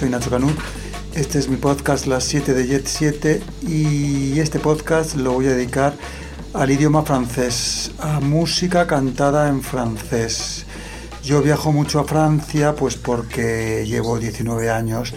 Soy 0.00 0.08
Nacho 0.08 0.30
Canut. 0.30 0.58
Este 1.12 1.38
es 1.38 1.50
mi 1.50 1.56
podcast 1.56 2.06
Las 2.06 2.24
7 2.24 2.54
de 2.54 2.66
Jet 2.66 2.86
7 2.86 3.42
y 3.68 4.40
este 4.40 4.58
podcast 4.58 5.14
lo 5.14 5.32
voy 5.32 5.46
a 5.48 5.50
dedicar 5.50 5.92
al 6.54 6.70
idioma 6.70 7.02
francés, 7.02 7.90
a 7.98 8.18
música 8.18 8.86
cantada 8.86 9.50
en 9.50 9.60
francés. 9.60 10.64
Yo 11.22 11.42
viajo 11.42 11.70
mucho 11.70 12.00
a 12.00 12.04
Francia 12.04 12.74
pues 12.74 12.96
porque 12.96 13.84
llevo 13.86 14.18
19 14.18 14.70
años 14.70 15.12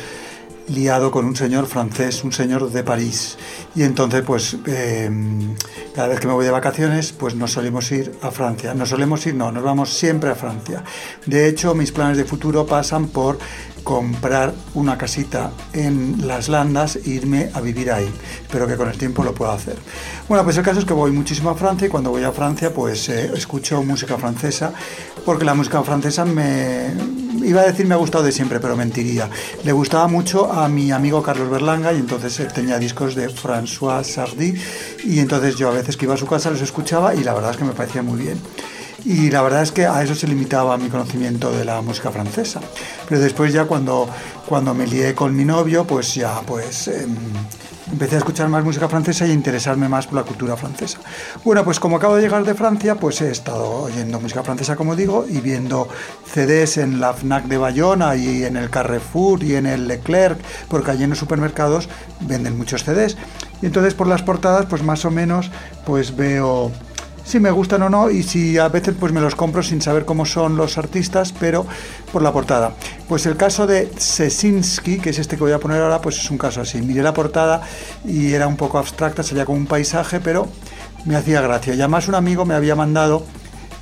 liado 0.67 1.11
con 1.11 1.25
un 1.25 1.35
señor 1.35 1.65
francés, 1.65 2.23
un 2.23 2.31
señor 2.31 2.69
de 2.71 2.83
París. 2.83 3.37
Y 3.75 3.83
entonces, 3.83 4.21
pues, 4.25 4.57
em, 4.65 5.55
cada 5.93 6.07
vez 6.07 6.19
que 6.19 6.27
me 6.27 6.33
voy 6.33 6.45
de 6.45 6.51
vacaciones, 6.51 7.11
pues 7.11 7.35
nos 7.35 7.51
solemos 7.51 7.91
ir 7.91 8.11
a 8.21 8.31
Francia. 8.31 8.73
Nos 8.73 8.89
solemos 8.89 9.25
ir, 9.25 9.35
no, 9.35 9.51
nos 9.51 9.63
vamos 9.63 9.93
siempre 9.93 10.29
a 10.29 10.35
Francia. 10.35 10.83
De 11.25 11.47
hecho, 11.47 11.75
mis 11.75 11.91
planes 11.91 12.17
de 12.17 12.25
futuro 12.25 12.65
pasan 12.65 13.07
por 13.07 13.37
comprar 13.83 14.53
una 14.73 14.97
casita 14.97 15.51
en 15.73 16.27
las 16.27 16.49
Landas 16.49 16.95
e 16.95 17.09
irme 17.09 17.49
a 17.53 17.61
vivir 17.61 17.91
ahí. 17.91 18.09
Espero 18.41 18.67
que 18.67 18.75
con 18.75 18.89
el 18.89 18.97
tiempo 18.97 19.23
lo 19.23 19.33
pueda 19.33 19.53
hacer. 19.53 19.77
Bueno, 20.27 20.43
pues 20.43 20.57
el 20.57 20.63
caso 20.63 20.79
es 20.79 20.85
que 20.85 20.93
voy 20.93 21.11
muchísimo 21.11 21.49
a 21.49 21.55
Francia 21.55 21.87
y 21.87 21.89
cuando 21.89 22.09
voy 22.09 22.23
a 22.23 22.31
Francia 22.31 22.73
pues 22.73 23.09
eh, 23.09 23.31
escucho 23.35 23.83
música 23.83 24.17
francesa 24.17 24.73
porque 25.25 25.45
la 25.45 25.53
música 25.53 25.81
francesa 25.83 26.25
me... 26.25 26.91
Iba 27.43 27.61
a 27.61 27.65
decir 27.65 27.85
me 27.85 27.93
ha 27.93 27.97
gustado 27.97 28.23
de 28.23 28.31
siempre, 28.31 28.59
pero 28.59 28.77
mentiría. 28.77 29.29
Le 29.63 29.71
gustaba 29.73 30.07
mucho 30.07 30.51
a 30.51 30.69
mi 30.69 30.91
amigo 30.91 31.21
Carlos 31.21 31.49
Berlanga 31.49 31.91
y 31.91 31.97
entonces 31.97 32.39
él 32.39 32.53
tenía 32.53 32.79
discos 32.79 33.15
de 33.15 33.29
François 33.29 34.03
Sardy 34.03 34.53
y 35.03 35.19
entonces 35.19 35.55
yo 35.57 35.69
a 35.69 35.71
veces 35.71 35.97
que 35.97 36.05
iba 36.05 36.13
a 36.13 36.17
su 36.17 36.25
casa 36.25 36.51
los 36.51 36.61
escuchaba 36.61 37.15
y 37.15 37.23
la 37.23 37.33
verdad 37.33 37.51
es 37.51 37.57
que 37.57 37.65
me 37.65 37.73
parecía 37.73 38.01
muy 38.01 38.21
bien. 38.21 38.39
Y 39.05 39.29
la 39.31 39.41
verdad 39.41 39.63
es 39.63 39.71
que 39.71 39.85
a 39.85 40.01
eso 40.01 40.15
se 40.15 40.27
limitaba 40.27 40.77
mi 40.77 40.89
conocimiento 40.89 41.51
de 41.51 41.65
la 41.65 41.81
música 41.81 42.11
francesa. 42.11 42.61
Pero 43.07 43.21
después 43.21 43.51
ya 43.53 43.65
cuando, 43.65 44.07
cuando 44.47 44.73
me 44.73 44.87
lié 44.87 45.13
con 45.13 45.35
mi 45.35 45.45
novio, 45.45 45.85
pues 45.85 46.15
ya 46.15 46.41
pues 46.45 46.87
em, 46.87 47.15
empecé 47.91 48.15
a 48.15 48.17
escuchar 48.19 48.49
más 48.49 48.63
música 48.63 48.87
francesa 48.87 49.27
y 49.27 49.31
a 49.31 49.33
interesarme 49.33 49.89
más 49.89 50.07
por 50.07 50.15
la 50.15 50.23
cultura 50.23 50.55
francesa. 50.55 50.99
Bueno, 51.43 51.63
pues 51.63 51.79
como 51.79 51.97
acabo 51.97 52.15
de 52.15 52.21
llegar 52.21 52.43
de 52.43 52.53
Francia, 52.53 52.95
pues 52.95 53.21
he 53.21 53.29
estado 53.29 53.83
oyendo 53.83 54.19
música 54.19 54.43
francesa, 54.43 54.75
como 54.75 54.95
digo, 54.95 55.25
y 55.29 55.41
viendo 55.41 55.87
CDs 56.25 56.77
en 56.77 56.99
la 56.99 57.13
FNAC 57.13 57.45
de 57.45 57.57
Bayona 57.57 58.15
y 58.15 58.43
en 58.43 58.57
el 58.57 58.69
Carrefour 58.69 59.43
y 59.43 59.55
en 59.55 59.65
el 59.65 59.87
Leclerc, 59.87 60.39
porque 60.69 60.91
allí 60.91 61.03
en 61.03 61.11
los 61.11 61.19
supermercados 61.19 61.89
venden 62.21 62.57
muchos 62.57 62.83
CDs. 62.83 63.17
Y 63.61 63.67
entonces 63.67 63.93
por 63.93 64.07
las 64.07 64.23
portadas, 64.23 64.65
pues 64.65 64.81
más 64.81 65.05
o 65.05 65.11
menos, 65.11 65.51
pues 65.85 66.15
veo 66.15 66.71
si 67.23 67.39
me 67.39 67.51
gustan 67.51 67.81
o 67.83 67.89
no 67.89 68.09
y 68.09 68.23
si 68.23 68.57
a 68.57 68.67
veces 68.67 68.95
pues 68.99 69.11
me 69.11 69.21
los 69.21 69.35
compro 69.35 69.63
sin 69.63 69.81
saber 69.81 70.05
cómo 70.05 70.25
son 70.25 70.57
los 70.57 70.77
artistas, 70.77 71.33
pero 71.39 71.65
por 72.11 72.21
la 72.21 72.31
portada. 72.31 72.73
Pues 73.07 73.25
el 73.25 73.37
caso 73.37 73.67
de 73.67 73.91
Sesinski, 73.97 74.99
que 74.99 75.11
es 75.11 75.19
este 75.19 75.37
que 75.37 75.43
voy 75.43 75.51
a 75.51 75.59
poner 75.59 75.81
ahora, 75.81 76.01
pues 76.01 76.17
es 76.17 76.29
un 76.29 76.37
caso 76.37 76.61
así. 76.61 76.81
Miré 76.81 77.01
la 77.01 77.13
portada 77.13 77.61
y 78.05 78.33
era 78.33 78.47
un 78.47 78.57
poco 78.57 78.77
abstracta, 78.77 79.23
salía 79.23 79.45
como 79.45 79.57
un 79.57 79.67
paisaje, 79.67 80.19
pero 80.19 80.47
me 81.05 81.15
hacía 81.15 81.41
gracia. 81.41 81.73
Y 81.73 81.79
además 81.79 82.07
un 82.07 82.15
amigo 82.15 82.45
me 82.45 82.55
había 82.55 82.75
mandado 82.75 83.25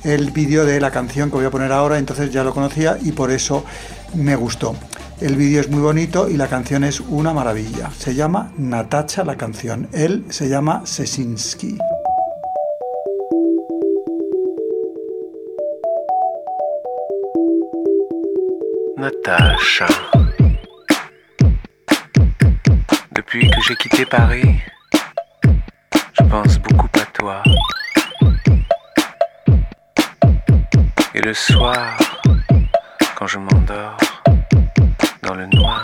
el 0.04 0.30
vídeo 0.30 0.64
de 0.64 0.80
la 0.80 0.90
canción 0.90 1.30
que 1.30 1.36
voy 1.36 1.46
a 1.46 1.50
poner 1.50 1.72
ahora, 1.72 1.98
entonces 1.98 2.30
ya 2.32 2.42
lo 2.44 2.52
conocía 2.52 2.98
y 3.00 3.12
por 3.12 3.30
eso 3.30 3.64
me 4.14 4.36
gustó. 4.36 4.74
El 5.20 5.36
vídeo 5.36 5.60
es 5.60 5.70
muy 5.70 5.80
bonito 5.80 6.28
y 6.28 6.36
la 6.36 6.48
canción 6.48 6.82
es 6.82 6.98
una 6.98 7.32
maravilla. 7.32 7.90
Se 7.96 8.14
llama 8.14 8.52
Natacha 8.58 9.24
la 9.24 9.36
canción. 9.36 9.88
Él 9.92 10.24
se 10.30 10.48
llama 10.48 10.82
Sesinski. 10.84 11.78
Natacha. 19.02 19.88
Depuis 23.10 23.50
que 23.50 23.60
j'ai 23.66 23.74
quitté 23.74 24.06
Paris, 24.06 24.60
je 26.12 26.22
pense 26.30 26.56
beaucoup 26.60 26.88
à 27.00 27.06
toi. 27.06 27.42
Et 31.16 31.20
le 31.20 31.34
soir, 31.34 31.96
quand 33.16 33.26
je 33.26 33.38
m'endors 33.38 33.96
dans 35.24 35.34
le 35.34 35.46
noir, 35.46 35.82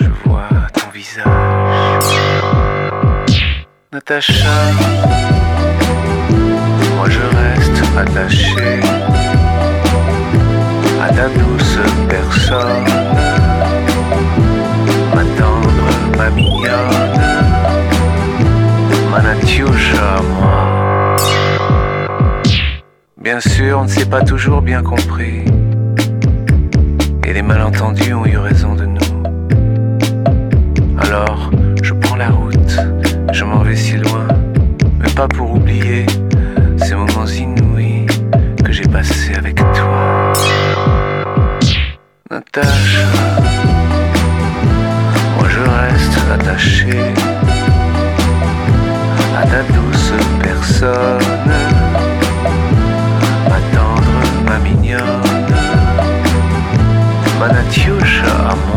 je 0.00 0.08
vois 0.24 0.48
ton 0.72 0.88
visage. 0.88 1.26
Natacha, 3.92 4.72
moi 6.96 7.10
je 7.10 7.20
reste 7.20 7.82
attaché 7.98 9.01
ta 11.16 11.28
douce 11.28 11.78
personne, 12.08 12.84
ma 15.14 15.24
tendre, 15.38 15.88
ma 16.16 16.30
mignonne, 16.30 17.18
ma 19.10 19.18
à 19.18 20.22
moi. 20.22 21.16
Bien 23.22 23.40
sûr, 23.40 23.78
on 23.78 23.84
ne 23.84 23.88
s'est 23.88 24.06
pas 24.06 24.22
toujours 24.22 24.62
bien 24.62 24.82
compris, 24.82 25.44
et 27.24 27.32
les 27.32 27.42
malentendus 27.42 28.14
ont 28.14 28.26
eu 28.26 28.36
Moi 42.54 42.64
je 45.48 45.60
reste 45.60 46.18
attaché 46.30 46.98
à 49.38 49.42
ta 49.46 49.62
douce 49.62 50.12
personne, 50.42 51.52
ma 53.48 53.58
tendre, 53.74 54.22
ma 54.44 54.58
mignonne, 54.58 55.00
ma 57.40 57.48
Natiusha 57.48 58.26
à 58.26 58.54
moi. 58.54 58.76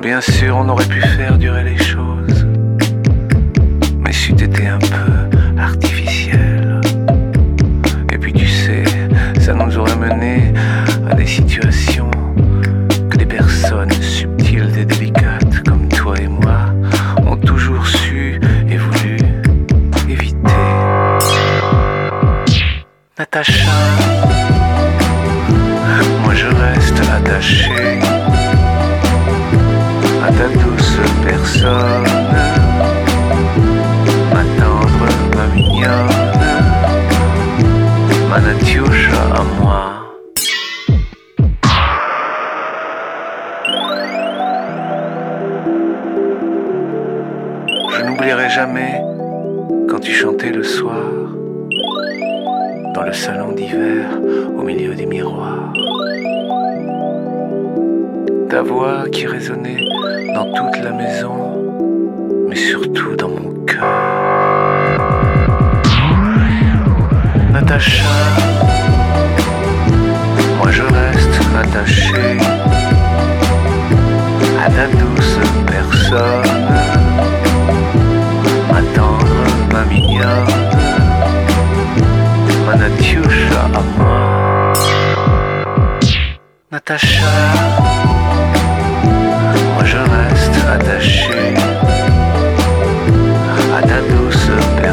Bien 0.00 0.22
sûr, 0.22 0.56
on 0.56 0.66
aurait 0.70 0.86
pu 0.86 1.02
faire 1.02 1.36
durer 1.36 1.62
les 1.62 1.76
choses, 1.76 1.99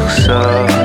So. 0.08 0.77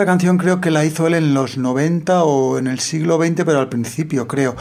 Esta 0.00 0.12
canción 0.12 0.38
creo 0.38 0.62
que 0.62 0.70
la 0.70 0.86
hizo 0.86 1.06
él 1.08 1.12
en 1.12 1.34
los 1.34 1.58
90 1.58 2.24
o 2.24 2.56
en 2.56 2.68
el 2.68 2.80
siglo 2.80 3.22
XX, 3.22 3.44
pero 3.44 3.58
al 3.58 3.68
principio 3.68 4.26
creo. 4.26 4.56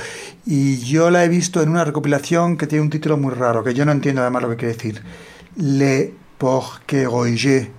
Y 0.45 0.80
yo 0.80 1.09
la 1.12 1.24
he 1.24 1.30
visto 1.30 1.62
en 1.62 1.69
una 1.69 1.86
recopilación 1.86 2.57
que 2.57 2.68
tiene 2.68 2.83
un 2.83 2.89
título 2.89 3.15
muy 3.15 3.33
raro, 3.33 3.63
que 3.63 3.74
yo 3.74 3.86
no 3.86 3.94
entiendo 3.94 4.19
además 4.19 4.41
lo 4.41 4.50
que 4.50 4.57
quiere 4.57 4.74
decir. 4.74 5.01
Le 5.56 6.13
Porqueroyer. 6.38 7.69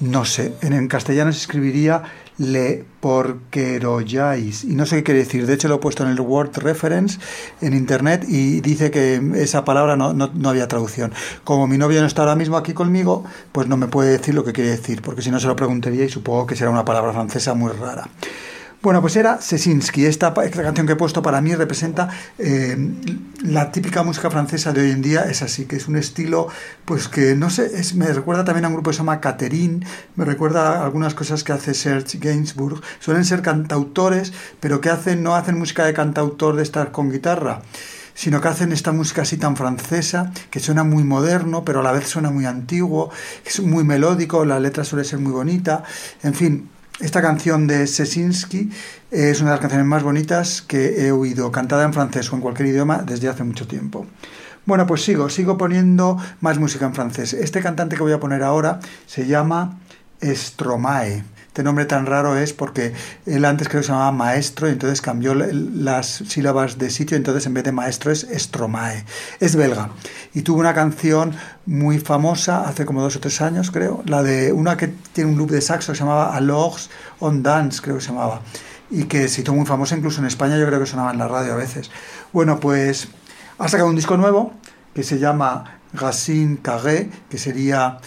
No 0.00 0.26
sé, 0.26 0.52
en, 0.60 0.88
castellano 0.88 1.32
se 1.32 1.38
escribiría 1.38 2.02
Le 2.40 2.86
Porqueroyais. 3.00 4.64
Y 4.64 4.74
no 4.74 4.86
sé 4.86 4.96
qué 4.96 5.02
quiere 5.02 5.20
decir. 5.20 5.46
De 5.46 5.54
hecho, 5.54 5.68
lo 5.68 5.74
he 5.76 5.78
puesto 5.78 6.04
en 6.04 6.10
el 6.10 6.20
Word 6.20 6.56
Reference 6.56 7.18
en 7.60 7.74
internet 7.74 8.24
y 8.26 8.62
dice 8.62 8.90
que 8.90 9.20
esa 9.36 9.64
palabra 9.64 9.96
no, 9.96 10.14
no, 10.14 10.48
había 10.48 10.66
traducción. 10.66 11.12
Como 11.44 11.66
mi 11.66 11.76
novio 11.76 12.00
no 12.00 12.06
está 12.06 12.22
ahora 12.22 12.36
mismo 12.36 12.56
aquí 12.56 12.72
conmigo, 12.72 13.24
pues 13.52 13.68
no 13.68 13.76
me 13.76 13.88
puede 13.88 14.10
decir 14.10 14.34
lo 14.34 14.42
que 14.42 14.52
quiere 14.52 14.70
decir, 14.70 15.02
porque 15.02 15.20
si 15.20 15.30
no 15.30 15.38
se 15.38 15.46
lo 15.46 15.54
preguntaría 15.54 16.04
y 16.04 16.08
supongo 16.08 16.46
que 16.46 16.56
será 16.56 16.70
una 16.70 16.84
palabra 16.84 17.12
francesa 17.12 17.52
muy 17.52 17.72
rara. 17.72 18.08
Bueno, 18.82 19.02
pues 19.02 19.14
era 19.16 19.42
Sesinski. 19.42 20.06
Esta, 20.06 20.32
canción 20.32 20.86
que 20.86 20.94
he 20.94 20.96
puesto 20.96 21.20
para 21.20 21.42
mí 21.42 21.54
representa 21.54 22.08
eh, 22.38 22.78
la 23.42 23.70
típica 23.72 24.02
música 24.02 24.30
francesa 24.30 24.72
de 24.72 24.80
hoy 24.80 24.90
en 24.90 25.02
día. 25.02 25.24
Es 25.24 25.42
así, 25.42 25.66
que 25.66 25.76
es 25.76 25.86
un 25.86 25.96
estilo, 25.96 26.48
pues 26.86 27.06
que 27.06 27.34
no 27.34 27.50
sé, 27.50 27.78
es, 27.78 27.94
me 27.94 28.06
recuerda 28.06 28.42
también 28.42 28.64
a 28.64 28.68
un 28.68 28.74
grupo 28.74 28.88
que 28.88 28.94
se 28.94 29.00
llama 29.00 29.20
Catherine, 29.20 29.84
me 30.16 30.24
recuerda 30.24 30.78
a 30.78 30.84
algunas 30.84 31.14
cosas 31.14 31.44
que 31.44 31.52
hace 31.52 31.74
Serge 31.74 32.16
Gainsbourg. 32.16 32.80
Suelen 33.00 33.26
ser 33.26 33.42
cantautores, 33.42 34.32
pero 34.60 34.80
que 34.80 34.88
hacen, 34.88 35.22
no 35.22 35.34
hacen 35.34 35.58
música 35.58 35.84
de 35.84 35.92
cantautor 35.92 36.56
de 36.56 36.62
estar 36.62 36.90
con 36.90 37.10
guitarra 37.10 37.60
sino 38.12 38.42
que 38.42 38.48
hacen 38.48 38.70
esta 38.72 38.92
música 38.92 39.22
así 39.22 39.38
tan 39.38 39.56
francesa, 39.56 40.30
que 40.50 40.60
suena 40.60 40.84
muy 40.84 41.04
moderno, 41.04 41.64
pero 41.64 41.80
a 41.80 41.82
la 41.82 41.92
vez 41.92 42.06
suena 42.06 42.30
muy 42.30 42.44
antiguo, 42.44 43.10
es 43.46 43.60
muy 43.60 43.82
melódico, 43.82 44.44
la 44.44 44.60
letra 44.60 44.84
suele 44.84 45.06
ser 45.06 45.20
muy 45.20 45.32
bonita, 45.32 45.84
en 46.22 46.34
fin, 46.34 46.68
esta 47.00 47.22
canción 47.22 47.66
de 47.66 47.86
Sesinski 47.86 48.70
es 49.10 49.40
una 49.40 49.50
de 49.50 49.54
las 49.54 49.60
canciones 49.60 49.86
más 49.86 50.02
bonitas 50.02 50.60
que 50.60 51.06
he 51.06 51.12
oído, 51.12 51.50
cantada 51.50 51.84
en 51.84 51.94
francés 51.94 52.30
o 52.32 52.36
en 52.36 52.42
cualquier 52.42 52.68
idioma 52.68 52.98
desde 52.98 53.28
hace 53.28 53.42
mucho 53.42 53.66
tiempo. 53.66 54.06
Bueno, 54.66 54.86
pues 54.86 55.02
sigo, 55.02 55.30
sigo 55.30 55.56
poniendo 55.56 56.18
más 56.40 56.58
música 56.58 56.84
en 56.84 56.94
francés. 56.94 57.32
Este 57.32 57.62
cantante 57.62 57.96
que 57.96 58.02
voy 58.02 58.12
a 58.12 58.20
poner 58.20 58.42
ahora 58.42 58.80
se 59.06 59.26
llama 59.26 59.78
Stromae. 60.22 61.24
Este 61.50 61.64
nombre 61.64 61.84
tan 61.84 62.06
raro 62.06 62.36
es 62.36 62.52
porque 62.52 62.92
él 63.26 63.44
antes 63.44 63.68
creo 63.68 63.80
que 63.80 63.86
se 63.88 63.92
llamaba 63.92 64.12
maestro 64.12 64.68
y 64.68 64.70
entonces 64.70 65.00
cambió 65.00 65.34
las 65.34 66.22
sílabas 66.28 66.78
de 66.78 66.90
sitio, 66.90 67.16
entonces 67.16 67.44
en 67.44 67.54
vez 67.54 67.64
de 67.64 67.72
maestro 67.72 68.12
es 68.12 68.24
Stromae. 68.32 69.04
Es 69.40 69.56
belga 69.56 69.90
y 70.32 70.42
tuvo 70.42 70.60
una 70.60 70.74
canción 70.74 71.34
muy 71.66 71.98
famosa 71.98 72.68
hace 72.68 72.86
como 72.86 73.02
dos 73.02 73.16
o 73.16 73.20
tres 73.20 73.40
años, 73.40 73.72
creo, 73.72 74.04
la 74.06 74.22
de 74.22 74.52
una 74.52 74.76
que 74.76 74.86
tiene 75.12 75.28
un 75.28 75.38
loop 75.38 75.50
de 75.50 75.60
saxo 75.60 75.90
que 75.90 75.98
se 75.98 76.04
llamaba 76.04 76.36
Alors 76.36 76.88
on 77.18 77.42
Dance, 77.42 77.82
creo 77.82 77.96
que 77.96 78.02
se 78.02 78.10
llamaba, 78.10 78.42
y 78.88 79.06
que 79.06 79.26
se 79.26 79.40
hizo 79.40 79.52
muy 79.52 79.66
famosa 79.66 79.96
incluso 79.96 80.20
en 80.20 80.28
España, 80.28 80.56
yo 80.56 80.68
creo 80.68 80.78
que 80.78 80.86
sonaba 80.86 81.10
en 81.10 81.18
la 81.18 81.26
radio 81.26 81.54
a 81.54 81.56
veces. 81.56 81.90
Bueno, 82.32 82.60
pues 82.60 83.08
ha 83.58 83.66
sacado 83.66 83.90
un 83.90 83.96
disco 83.96 84.16
nuevo 84.16 84.52
que 84.94 85.02
se 85.02 85.18
llama 85.18 85.80
Racine 85.94 86.58
Carré, 86.62 87.10
que 87.28 87.38
sería 87.38 87.98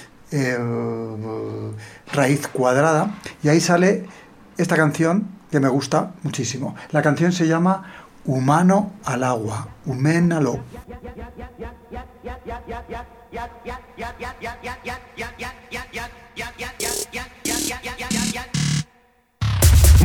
raíz 2.12 2.48
cuadrada, 2.48 3.16
y 3.44 3.50
ahí 3.50 3.62
sale 3.62 4.06
esta 4.58 4.76
canción 4.76 5.28
que 5.52 5.60
me 5.60 5.70
gusta 5.70 6.14
muchísimo. 6.24 6.76
La 6.92 7.02
canción 7.02 7.32
se 7.32 7.48
llama 7.48 7.84
Humano 8.26 8.94
al 9.06 9.24
agua, 9.24 9.68
Huménalo. 9.86 10.60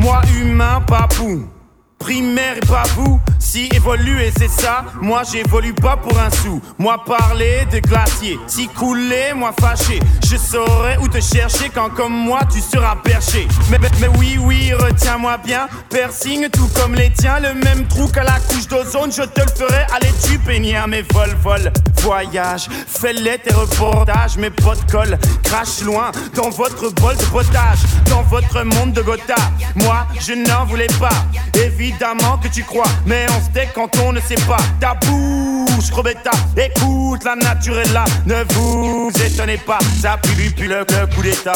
Moi 0.01 0.15
humain 0.41 1.58
primaire 1.99 2.55
et 2.57 2.89
vous. 2.95 3.19
Si 3.39 3.69
évoluer 3.73 4.31
c'est 4.37 4.49
ça, 4.49 4.85
moi 5.01 5.21
j'évolue 5.29 5.73
pas 5.73 5.97
pour 5.97 6.17
un 6.19 6.29
sou. 6.29 6.61
Moi 6.77 7.03
parler 7.05 7.65
de 7.71 7.79
glacier, 7.79 8.39
si 8.47 8.67
couler, 8.67 9.33
moi 9.35 9.51
fâché. 9.59 9.99
Je 10.25 10.37
saurais 10.37 10.97
où 10.97 11.07
te 11.07 11.19
chercher 11.19 11.69
quand 11.73 11.89
comme 11.89 12.13
moi 12.13 12.41
tu 12.51 12.61
seras 12.61 12.95
perché. 12.95 13.47
Mais, 13.69 13.77
mais, 13.99 14.07
oui, 14.17 14.37
oui, 14.39 14.73
retiens-moi 14.73 15.37
bien. 15.37 15.67
Piercing 15.89 16.49
tout 16.49 16.69
comme 16.75 16.95
les 16.95 17.11
tiens, 17.11 17.39
le 17.39 17.53
même 17.53 17.87
trou 17.87 18.07
qu'à 18.07 18.23
la 18.23 18.39
couche 18.39 18.67
d'ozone, 18.67 19.11
je 19.11 19.23
te 19.23 19.41
le 19.41 19.47
ferai. 19.47 19.85
Allez, 19.95 20.13
tu 20.23 20.37
peignir 20.39 20.87
mes 20.87 21.01
vol, 21.01 21.35
vol, 21.41 21.71
voyage. 22.01 22.67
Fais-les 22.87 23.39
tes 23.39 23.53
reportages, 23.53 24.37
mes 24.37 24.49
potes 24.49 24.89
collent, 24.91 25.17
crache 25.43 25.81
loin 25.81 26.11
dans 26.35 26.49
votre 26.49 26.89
bol 26.93 27.15
de 27.15 27.23
potage, 27.25 27.79
dans 28.09 28.23
votre 28.23 28.63
monde 28.63 28.93
de 28.93 29.01
Gotha. 29.01 29.35
Moi, 29.75 30.07
je 30.19 30.33
n'en 30.33 30.65
voulais 30.65 30.87
pas. 30.99 31.09
Évidemment, 31.55 32.37
que 32.37 32.47
tu 32.47 32.63
crois, 32.63 32.89
mais 33.05 33.25
on 33.29 33.39
se 33.41 33.49
quand 33.73 33.89
on 34.03 34.13
ne 34.13 34.19
sait 34.21 34.35
pas. 34.47 34.57
Ta 34.79 34.95
bouche, 34.95 35.91
Robetta, 35.91 36.31
écoute, 36.57 37.23
la 37.23 37.35
nature 37.35 37.79
est 37.79 37.91
là, 37.93 38.05
ne 38.25 38.43
vous 38.53 39.11
étonnez 39.23 39.57
pas, 39.57 39.79
ça 40.01 40.17
pue, 40.17 40.51
pue 40.51 40.67
le, 40.67 40.79
le 40.79 41.15
coup 41.15 41.21
d'état. 41.21 41.53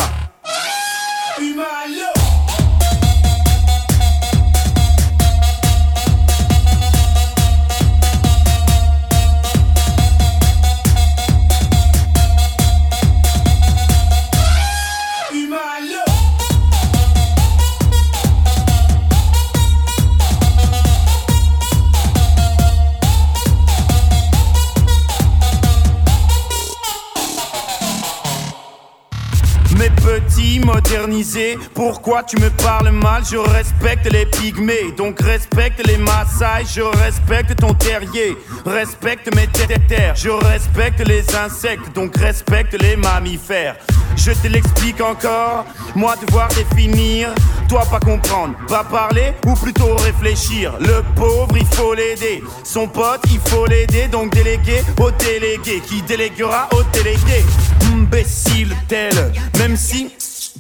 Pourquoi 31.74 32.22
tu 32.22 32.38
me 32.38 32.50
parles 32.50 32.92
mal? 32.92 33.24
Je 33.26 33.38
respecte 33.38 34.06
les 34.12 34.28
pygmées, 34.28 34.92
donc 34.96 35.20
respecte 35.22 35.86
les 35.88 35.98
Maasai. 35.98 36.66
Je 36.72 36.82
respecte 36.82 37.56
ton 37.56 37.74
terrier, 37.74 38.38
respecte 38.64 39.34
mes 39.36 39.48
terres. 39.48 40.16
Je 40.16 40.30
respecte 40.30 41.00
les 41.08 41.24
insectes, 41.36 41.94
donc 41.96 42.16
respecte 42.18 42.74
les 42.80 42.96
mammifères. 42.96 43.76
Je 44.16 44.32
te 44.32 44.48
l'explique 44.48 45.02
encore, 45.02 45.66
moi 45.96 46.16
devoir 46.16 46.48
définir, 46.50 47.30
toi 47.68 47.84
pas 47.90 48.00
comprendre, 48.00 48.54
pas 48.68 48.84
parler 48.84 49.34
ou 49.48 49.56
plutôt 49.56 49.96
réfléchir. 49.96 50.74
Le 50.80 51.02
pauvre 51.16 51.58
il 51.58 51.66
faut 51.66 51.96
l'aider, 51.96 52.44
son 52.64 52.88
pote 52.88 53.22
il 53.32 53.40
faut 53.50 53.66
l'aider, 53.66 54.08
donc 54.08 54.32
déléguer 54.32 54.84
au 55.00 55.10
délégué. 55.10 55.82
Qui 55.88 56.04
déléguera 56.04 56.70
au 56.74 56.84
délégué? 56.94 57.44
Imbécile 57.92 58.76
tel, 58.88 59.34
même 59.58 59.76
si 59.76 60.12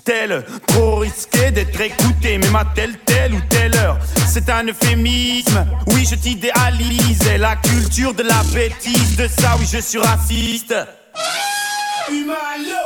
tel, 0.03 0.43
trop 0.67 0.98
risqué 0.98 1.51
d'être 1.51 1.79
écouté, 1.79 2.38
même 2.38 2.55
à 2.55 2.65
telle, 2.75 2.98
telle 3.05 3.33
ou 3.33 3.41
telle 3.50 3.75
heure. 3.75 3.98
C'est 4.27 4.50
un 4.50 4.65
euphémisme, 4.65 5.65
oui, 5.88 6.05
je 6.10 6.15
t'idéalise. 6.15 7.22
La 7.38 7.55
culture 7.57 8.13
de 8.13 8.24
la 8.24 8.41
bêtise, 8.53 9.15
de 9.15 9.27
ça, 9.27 9.55
oui, 9.60 9.65
je 9.72 9.79
suis 9.79 10.00
raciste. 10.00 10.75
Ça 10.75 12.82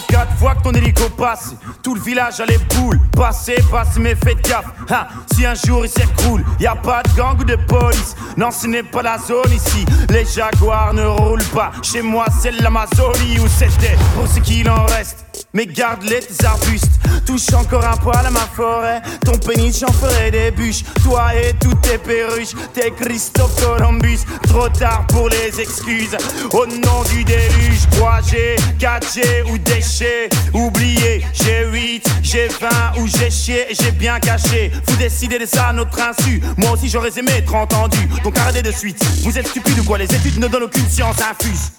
quatre 0.00 0.32
fois 0.38 0.54
que 0.54 0.62
ton 0.62 0.72
hélico 0.72 1.08
passe. 1.10 1.54
Tout 1.82 1.94
le 1.94 2.00
village 2.00 2.40
a 2.40 2.46
les 2.46 2.58
boules. 2.58 2.98
Passez, 3.12 3.56
passez, 3.70 4.00
mais 4.00 4.14
faites 4.14 4.42
gaffe. 4.48 4.66
Hein, 4.90 5.06
si 5.34 5.44
un 5.44 5.54
jour 5.54 5.84
il 5.84 5.90
s'écroule, 5.90 6.44
y 6.60 6.66
a 6.66 6.74
pas 6.74 7.02
de 7.02 7.10
gang 7.16 7.38
ou 7.40 7.44
de 7.44 7.56
police. 7.56 8.14
Non, 8.36 8.50
ce 8.50 8.66
n'est 8.66 8.82
pas 8.82 9.02
la 9.02 9.18
zone 9.18 9.52
ici. 9.52 9.84
Les 10.08 10.24
jaguars 10.24 10.94
ne 10.94 11.04
roulent 11.04 11.44
pas. 11.54 11.72
Chez 11.82 12.02
moi, 12.02 12.26
c'est 12.40 12.52
l'Amazonie 12.52 13.38
où 13.40 13.48
c'était. 13.48 13.96
Pour 14.14 14.26
ce 14.26 14.40
qu'il 14.40 14.68
en 14.70 14.84
reste. 14.86 15.26
mais 15.54 15.66
garde-les 15.66 16.20
tes 16.20 16.44
arbustes. 16.44 16.92
Touche 17.26 17.52
encore 17.52 17.84
un 17.84 17.96
poil 17.96 18.26
à 18.26 18.30
ma 18.30 18.40
forêt, 18.40 19.00
ton 19.24 19.38
pénis 19.38 19.78
j'en 19.78 19.92
ferai 19.92 20.30
des 20.30 20.50
bûches. 20.50 20.82
Toi 21.04 21.34
et 21.34 21.52
toutes 21.54 21.80
tes 21.82 21.98
perruches, 21.98 22.54
t'es 22.74 22.90
Christophe 22.90 23.54
Columbus. 23.64 24.20
Trop 24.48 24.68
tard 24.68 25.06
pour 25.08 25.28
les 25.28 25.60
excuses, 25.60 26.16
au 26.52 26.66
nom 26.66 27.02
du 27.10 27.24
déluge. 27.24 27.86
3G, 28.92 29.00
4G 29.00 29.50
ou 29.50 29.58
déchets, 29.58 30.28
oubliez. 30.52 31.24
J'ai 31.32 31.66
8, 31.66 32.06
j'ai 32.22 32.48
20 32.48 32.68
ou 32.98 33.06
j'ai 33.06 33.30
chié 33.30 33.66
et 33.70 33.74
j'ai 33.74 33.90
bien 33.92 34.18
caché. 34.20 34.70
Vous 34.86 34.96
décidez 34.96 35.38
de 35.38 35.46
ça 35.46 35.68
à 35.68 35.72
notre 35.72 35.98
insu. 36.00 36.42
Moi 36.58 36.72
aussi 36.72 36.88
j'aurais 36.88 37.16
aimé 37.18 37.32
être 37.38 37.54
entendu, 37.54 37.98
donc 38.22 38.36
arrêtez 38.38 38.62
de 38.62 38.72
suite. 38.72 39.02
Vous 39.22 39.38
êtes 39.38 39.48
stupide 39.48 39.78
ou 39.78 39.84
quoi? 39.84 39.98
Les 39.98 40.12
études 40.14 40.38
ne 40.38 40.48
donnent 40.48 40.64
aucune 40.64 40.88
science 40.88 41.16
infuse. 41.22 41.72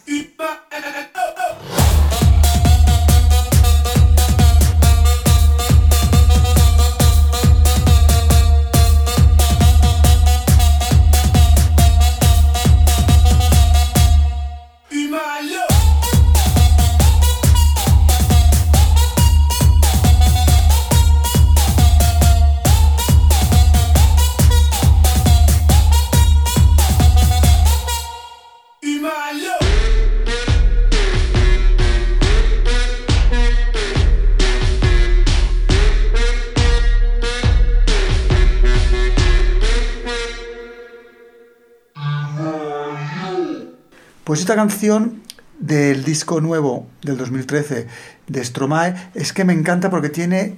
Pues 44.24 44.39
esta 44.39 44.56
canción 44.56 45.22
del 45.60 46.06
disco 46.06 46.39
nuevo 46.39 46.88
del 47.01 47.18
2013 47.18 47.88
de 48.27 48.46
Stromae 48.46 49.12
es 49.13 49.34
que 49.34 49.44
me 49.44 49.51
encanta 49.51 49.89
porque 49.89 50.08
tiene 50.08 50.56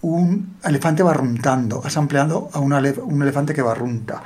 un 0.00 0.56
elefante 0.64 1.04
barruntando, 1.04 1.80
has 1.84 1.96
ampliado 1.96 2.50
a 2.52 2.58
un 2.58 3.22
elefante 3.22 3.54
que 3.54 3.62
barrunta. 3.62 4.24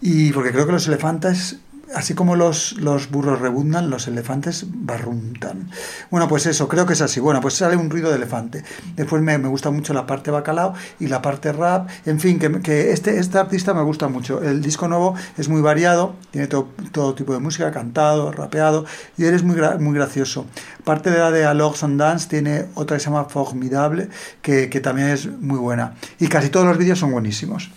Y 0.00 0.32
porque 0.32 0.50
creo 0.50 0.64
que 0.64 0.72
los 0.72 0.88
elefantes 0.88 1.58
así 1.94 2.14
como 2.14 2.36
los, 2.36 2.72
los, 2.74 3.10
burros 3.10 3.40
rebundan, 3.40 3.90
los 3.90 4.06
elefantes 4.08 4.66
barruntan. 4.68 5.70
Bueno, 6.10 6.28
pues 6.28 6.46
eso, 6.46 6.68
creo 6.68 6.86
que 6.86 6.92
es 6.92 7.00
así. 7.00 7.20
Bueno, 7.20 7.40
pues 7.40 7.54
sale 7.54 7.76
un 7.76 7.90
ruido 7.90 8.10
de 8.10 8.16
elefante. 8.16 8.64
Después 8.96 9.22
me, 9.22 9.38
me 9.38 9.48
gusta 9.48 9.70
mucho 9.70 9.92
la 9.94 10.06
parte 10.06 10.30
bacalao 10.30 10.74
y 11.00 11.06
la 11.08 11.22
parte 11.22 11.52
rap. 11.52 11.88
En 12.06 12.20
fin, 12.20 12.38
que, 12.38 12.60
que, 12.60 12.92
este, 12.92 13.18
este 13.18 13.38
artista 13.38 13.74
me 13.74 13.82
gusta 13.82 14.08
mucho. 14.08 14.42
El 14.42 14.62
disco 14.62 14.88
nuevo 14.88 15.14
es 15.38 15.48
muy 15.48 15.60
variado, 15.60 16.16
tiene 16.30 16.46
todo, 16.46 16.68
todo 16.92 17.14
tipo 17.14 17.32
de 17.32 17.40
música, 17.40 17.70
cantado, 17.70 18.32
rapeado, 18.32 18.84
y 19.16 19.24
él 19.24 19.34
es 19.34 19.42
muy, 19.42 19.56
muy 19.78 19.94
gracioso. 19.94 20.46
Parte 20.84 21.10
de 21.10 21.18
la 21.18 21.30
de 21.30 21.44
Alogs 21.44 21.84
and 21.84 21.98
Dance 21.98 22.28
tiene 22.28 22.66
otra 22.74 22.96
que 22.96 23.00
se 23.00 23.10
llama 23.10 23.24
Formidable, 23.26 24.08
que, 24.40 24.68
que 24.68 24.80
también 24.80 25.08
es 25.08 25.26
muy 25.26 25.58
buena. 25.58 25.94
Y 26.18 26.28
casi 26.28 26.48
todos 26.48 26.66
los 26.66 26.78
vídeos 26.78 26.98
son 26.98 27.12
buenísimos. 27.12 27.70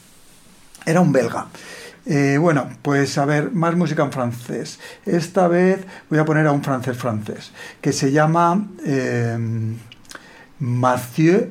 Era 0.86 1.02
un 1.02 1.12
belga. 1.12 1.48
Eh, 2.06 2.38
bueno, 2.40 2.70
pues 2.84 3.18
a 3.18 3.26
ver, 3.26 3.52
más 3.52 3.76
música 3.76 4.04
en 4.04 4.12
francés. 4.12 4.80
Esta 5.06 5.48
vez 5.48 5.86
voy 6.10 6.20
a 6.20 6.26
poner 6.26 6.46
a 6.46 6.52
un 6.52 6.64
francés 6.64 6.98
francés, 6.98 7.52
que 7.82 7.92
se 7.92 8.12
llama 8.12 8.68
eh, 8.86 9.38
Mathieu 10.60 11.50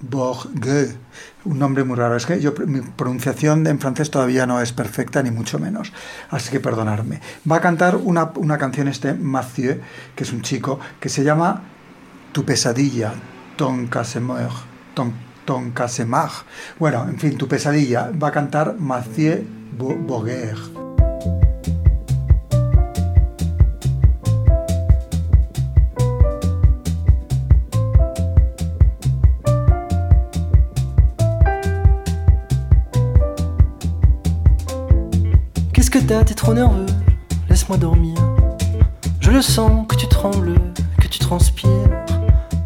Bourgueux. 0.00 0.96
Un 1.44 1.58
nombre 1.58 1.82
muy 1.84 1.96
raro. 1.96 2.16
Es 2.16 2.26
que 2.26 2.40
yo, 2.40 2.52
mi 2.66 2.80
pronunciación 2.80 3.66
en 3.66 3.80
francés 3.80 4.10
todavía 4.10 4.46
no 4.46 4.60
es 4.60 4.72
perfecta, 4.72 5.22
ni 5.22 5.30
mucho 5.30 5.58
menos. 5.58 5.92
Así 6.30 6.50
que 6.50 6.60
perdonadme. 6.60 7.20
Va 7.50 7.56
a 7.56 7.60
cantar 7.60 7.96
una, 7.96 8.32
una 8.36 8.58
canción 8.58 8.88
este 8.88 9.14
Mathieu, 9.14 9.80
que 10.14 10.24
es 10.24 10.32
un 10.32 10.42
chico, 10.42 10.78
que 11.00 11.08
se 11.08 11.24
llama 11.24 11.62
Tu 12.32 12.44
pesadilla. 12.44 13.12
Ton, 13.56 13.88
ton 15.44 15.70
Casemar. 15.70 16.30
Bueno, 16.78 17.06
en 17.08 17.18
fin, 17.18 17.36
Tu 17.36 17.48
pesadilla. 17.48 18.10
Va 18.10 18.28
a 18.28 18.32
cantar 18.32 18.76
Mathieu 18.78 19.55
Boguer. 19.72 20.54
Qu'est-ce 35.72 35.90
que 35.90 35.98
t'as 35.98 36.24
T'es 36.24 36.34
trop 36.34 36.54
nerveux? 36.54 36.86
Laisse-moi 37.48 37.76
dormir. 37.76 38.14
Je 39.20 39.30
le 39.30 39.42
sens 39.42 39.86
que 39.88 39.96
tu 39.96 40.06
trembles, 40.08 40.54
que 41.00 41.08
tu 41.08 41.18
transpires. 41.18 41.70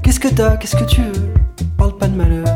Qu'est-ce 0.02 0.20
que 0.20 0.28
t'as 0.28 0.56
Qu'est-ce 0.56 0.76
que 0.76 0.84
tu 0.84 1.02
veux? 1.02 1.34
Parle 1.76 1.96
pas 1.96 2.08
de 2.08 2.16
malheur. 2.16 2.46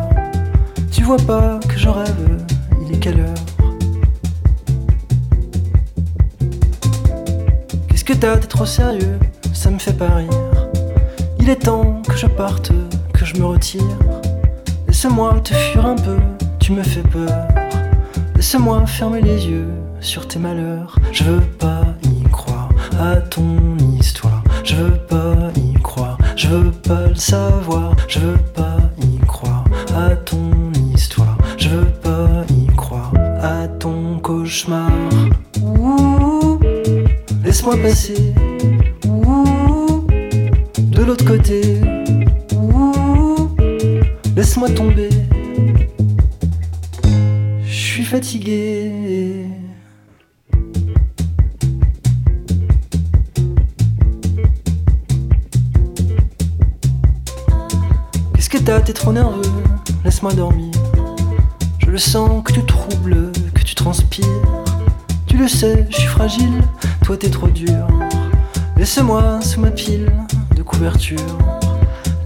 Tu 0.92 1.02
vois 1.02 1.16
pas 1.16 1.58
que 1.68 1.78
je 1.78 1.88
rêve 1.88 2.44
Il 2.82 2.94
est 2.94 2.98
quelle 2.98 3.20
heure? 3.20 3.53
Qu'est-ce 8.04 8.18
que 8.18 8.20
t'as 8.20 8.36
T'es 8.36 8.48
trop 8.48 8.66
sérieux 8.66 9.18
Ça 9.54 9.70
me 9.70 9.78
fait 9.78 9.94
pas 9.94 10.16
rire. 10.16 10.28
Il 11.40 11.48
est 11.48 11.56
temps 11.56 12.02
que 12.06 12.18
je 12.18 12.26
parte, 12.26 12.70
que 13.14 13.24
je 13.24 13.34
me 13.36 13.46
retire. 13.46 13.80
Laisse-moi 14.86 15.40
te 15.42 15.54
fuir 15.54 15.86
un 15.86 15.96
peu, 15.96 16.18
tu 16.60 16.72
me 16.72 16.82
fais 16.82 17.00
peur. 17.00 17.48
Laisse-moi 18.36 18.84
fermer 18.86 19.22
les 19.22 19.46
yeux 19.46 19.68
sur 20.00 20.28
tes 20.28 20.38
malheurs. 20.38 20.98
Je 21.12 21.24
veux 21.24 21.40
pas 21.40 21.84
y 22.02 22.28
croire 22.28 22.68
à 23.00 23.16
ton 23.16 23.78
histoire. 23.98 24.44
Je 24.64 24.74
veux 24.74 24.98
pas 24.98 25.50
y 25.56 25.72
croire, 25.80 26.18
je 26.36 26.48
veux 26.48 26.72
pas 26.72 27.06
le 27.08 27.14
savoir. 27.14 27.94
Je 28.06 28.18
veux 28.18 28.38
pas 28.54 28.76
laisse-moi 37.64 37.82
passer. 37.82 38.34
De 40.78 41.02
l'autre 41.02 41.24
côté. 41.24 41.80
Laisse-moi 44.36 44.70
tomber. 44.70 45.08
Je 47.64 47.72
suis 47.72 48.04
fatigué. 48.04 49.46
Qu'est-ce 58.34 58.50
que 58.50 58.58
t'as? 58.58 58.80
T'es 58.80 58.92
trop 58.92 59.12
nerveux 59.12 59.42
Laisse-moi 60.04 60.34
dormir. 60.34 60.72
Je 61.78 61.90
le 61.90 61.98
sens 61.98 62.42
que 62.44 62.52
tu 62.52 62.64
troubles, 62.64 63.32
que 63.54 63.62
tu 63.62 63.74
transpires. 63.74 64.26
Tu 65.26 65.38
le 65.38 65.48
sais, 65.48 65.86
je 65.90 65.96
suis 65.96 66.08
fragile, 66.08 66.60
toi 67.02 67.16
t'es 67.16 67.30
trop. 67.30 67.43
Laisse-moi 68.96 69.40
sous 69.40 69.58
ma 69.58 69.72
pile 69.72 70.08
de 70.54 70.62
couverture. 70.62 71.18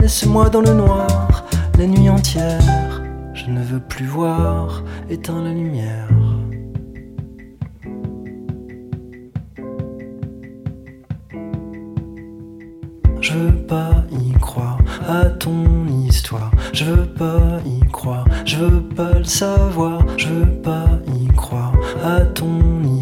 Laisse-moi 0.00 0.50
dans 0.50 0.60
le 0.60 0.74
noir 0.74 1.46
la 1.78 1.86
nuit 1.86 2.10
entière. 2.10 3.00
Je 3.32 3.46
ne 3.46 3.62
veux 3.62 3.80
plus 3.80 4.04
voir, 4.04 4.82
éteins 5.08 5.42
la 5.42 5.54
lumière. 5.54 6.10
Je 13.22 13.32
veux 13.32 13.66
pas 13.66 14.04
y 14.12 14.32
croire 14.38 14.76
à 15.08 15.24
ton 15.24 15.86
histoire. 16.06 16.50
Je 16.74 16.84
veux 16.84 17.06
pas 17.06 17.60
y 17.64 17.80
croire, 17.86 18.26
je 18.44 18.56
veux 18.56 18.82
pas 18.82 19.14
le 19.14 19.24
savoir. 19.24 20.04
Je 20.18 20.28
veux 20.28 20.60
pas 20.60 20.90
y 21.18 21.28
croire 21.28 21.72
à 22.04 22.20
ton 22.26 22.82
histoire. 22.82 22.97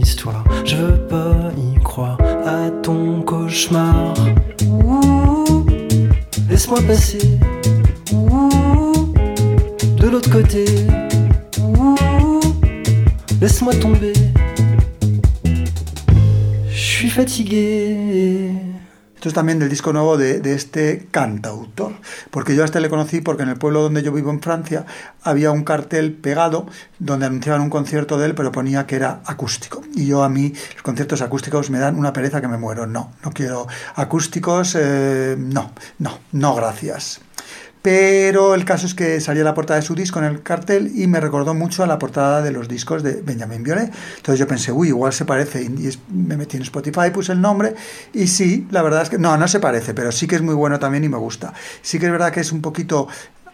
Cauchemar. 3.57 4.15
Laisse-moi 6.51 6.83
passer. 6.83 7.39
De 9.97 10.09
l'autre 10.09 10.31
côté. 10.31 10.67
Laisse-moi 13.41 13.75
tomber. 13.77 14.13
Je 16.69 16.79
suis 16.79 17.09
fatigué. 17.11 18.51
Esto 19.15 19.29
es 19.31 19.35
también 19.35 19.59
del 19.59 19.71
disco 19.71 19.93
nuevo 19.93 20.19
de, 20.19 20.41
de, 20.41 20.55
este 20.55 21.09
cantautor, 21.11 21.86
porque 22.37 22.55
yo 22.55 22.61
a 22.61 22.65
este 22.67 22.81
le 22.81 22.91
conocí 22.91 23.23
porque 23.23 23.45
en 23.45 23.49
el 23.49 23.57
pueblo 23.57 23.81
donde 23.81 24.03
yo 24.03 24.13
vivo 24.13 24.31
en 24.31 24.43
Francia 24.43 24.85
había 25.23 25.53
un 25.53 25.65
cartel 25.65 26.13
pegado 26.13 26.67
donde 26.99 27.25
anunciaban 27.25 27.63
un 27.63 27.71
concierto 27.71 28.19
de 28.19 28.27
él, 28.27 28.35
pero 28.35 28.53
ponía 28.53 28.87
que 28.87 28.95
era 28.95 29.23
acústico. 29.25 29.83
Y 29.95 30.07
yo 30.07 30.23
a 30.23 30.29
mí 30.29 30.53
los 30.75 30.83
conciertos 30.83 31.23
acústicos 31.23 31.71
me 31.71 31.79
dan 31.79 31.97
una 31.97 32.13
pereza 32.13 32.43
que 32.43 32.49
me 32.49 32.59
muero. 32.59 32.87
No, 32.87 33.13
no 33.25 33.31
quiero 33.31 33.67
acústicos, 33.95 34.77
eh, 34.79 35.35
no, 35.39 35.71
no, 35.99 36.19
no, 36.33 36.55
gracias. 36.55 37.23
Pero 37.87 38.57
el 38.57 38.65
caso 38.65 38.85
es 38.85 38.95
que 38.95 39.21
salía 39.21 39.45
la 39.45 39.55
portada 39.55 39.79
de 39.79 39.87
su 39.87 39.95
disco 39.95 40.19
en 40.19 40.25
el 40.25 40.43
cartel 40.43 40.91
y 40.97 41.07
me 41.07 41.21
recordó 41.21 41.55
mucho 41.55 41.85
a 41.85 41.87
la 41.87 42.01
portada 42.01 42.43
de 42.43 42.51
los 42.51 42.67
discos 42.67 43.05
de 43.05 43.23
Benjamin 43.23 43.63
Biolay. 43.63 43.89
Entonces 44.17 44.41
yo 44.41 44.49
pensé, 44.49 44.73
uy, 44.73 44.89
igual 44.89 45.13
se 45.13 45.25
parece, 45.25 45.63
y 45.63 45.89
me 46.13 46.37
metí 46.37 46.57
en 46.57 46.65
Spotify, 46.65 47.11
puse 47.15 47.31
el 47.31 47.41
nombre 47.41 47.77
y 48.13 48.27
sí, 48.27 48.67
la 48.73 48.83
verdad 48.83 49.03
es 49.03 49.09
que 49.09 49.19
no, 49.19 49.37
no 49.37 49.47
se 49.47 49.61
parece, 49.61 49.95
pero 49.95 50.11
sí 50.11 50.27
que 50.27 50.35
es 50.35 50.43
muy 50.43 50.55
bueno 50.57 50.81
también 50.81 51.05
y 51.05 51.09
me 51.09 51.17
gusta. 51.17 51.55
Sí 51.81 52.01
que 52.01 52.07
es 52.07 52.11
verdad 52.11 52.33
que 52.33 52.41
es 52.41 52.51
un 52.51 52.61
poquito 52.61 53.07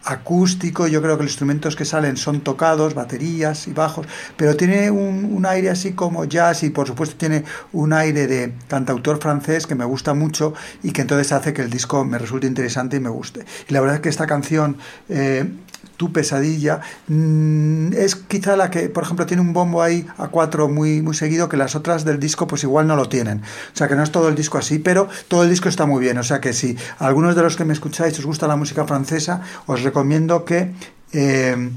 acústico, 0.04 0.86
yo 0.86 1.00
creo 1.02 1.16
que 1.16 1.24
los 1.24 1.32
instrumentos 1.32 1.76
que 1.76 1.84
salen 1.84 2.16
son 2.16 2.40
tocados, 2.40 2.94
baterías 2.94 3.68
y 3.68 3.72
bajos, 3.72 4.06
pero 4.36 4.56
tiene 4.56 4.90
un, 4.90 5.44
aire 5.46 5.70
así 5.70 5.92
como 5.92 6.24
jazz 6.24 6.62
y 6.62 6.70
por 6.70 6.86
supuesto 6.86 7.16
tiene 7.16 7.44
un 7.72 7.92
aire 7.92 8.26
de 8.26 8.52
cantautor 8.68 9.18
francés 9.20 9.66
que 9.66 9.74
me 9.74 9.84
gusta 9.84 10.14
mucho 10.14 10.54
y 10.82 10.92
que 10.92 11.02
entonces 11.02 11.32
hace 11.32 11.52
que 11.52 11.62
el 11.62 11.70
disco 11.70 12.04
me 12.04 12.18
resulte 12.18 12.46
interesante 12.46 12.96
y 12.96 13.00
me 13.00 13.08
guste. 13.08 13.44
Y 13.68 13.72
la 13.72 13.80
verdad 13.80 13.96
es 13.96 14.02
que 14.02 14.08
esta 14.08 14.26
canción 14.26 14.76
eh, 15.08 15.50
tu 15.96 16.12
pesadilla, 16.12 16.80
mm, 17.08 17.92
es 17.92 18.16
quizá 18.16 18.56
la 18.56 18.70
que, 18.70 18.88
por 18.88 19.04
ejemplo, 19.04 19.26
tiene 19.26 19.42
un 19.42 19.52
bombo 19.52 19.82
ahí 19.82 20.06
a 20.18 20.28
cuatro 20.28 20.68
muy, 20.68 21.02
muy 21.02 21.14
seguido 21.14 21.48
que 21.48 21.56
las 21.56 21.74
otras 21.74 22.04
del 22.04 22.18
disco 22.18 22.46
pues 22.46 22.62
igual 22.64 22.86
no 22.86 22.96
lo 22.96 23.08
tienen. 23.08 23.42
O 23.42 23.76
sea 23.76 23.88
que 23.88 23.94
no 23.94 24.02
es 24.02 24.10
todo 24.10 24.28
el 24.28 24.34
disco 24.34 24.58
así, 24.58 24.78
pero 24.78 25.08
todo 25.28 25.44
el 25.44 25.50
disco 25.50 25.68
está 25.68 25.86
muy 25.86 26.00
bien. 26.00 26.18
O 26.18 26.22
sea 26.22 26.40
que 26.40 26.52
si 26.52 26.76
algunos 26.98 27.36
de 27.36 27.42
los 27.42 27.56
que 27.56 27.64
me 27.64 27.72
escucháis 27.72 28.18
os 28.18 28.26
gusta 28.26 28.46
la 28.46 28.56
música 28.56 28.86
francesa, 28.86 29.42
os 29.66 29.82
recomiendo 29.82 30.44
que... 30.44 30.72
Eh, 31.12 31.70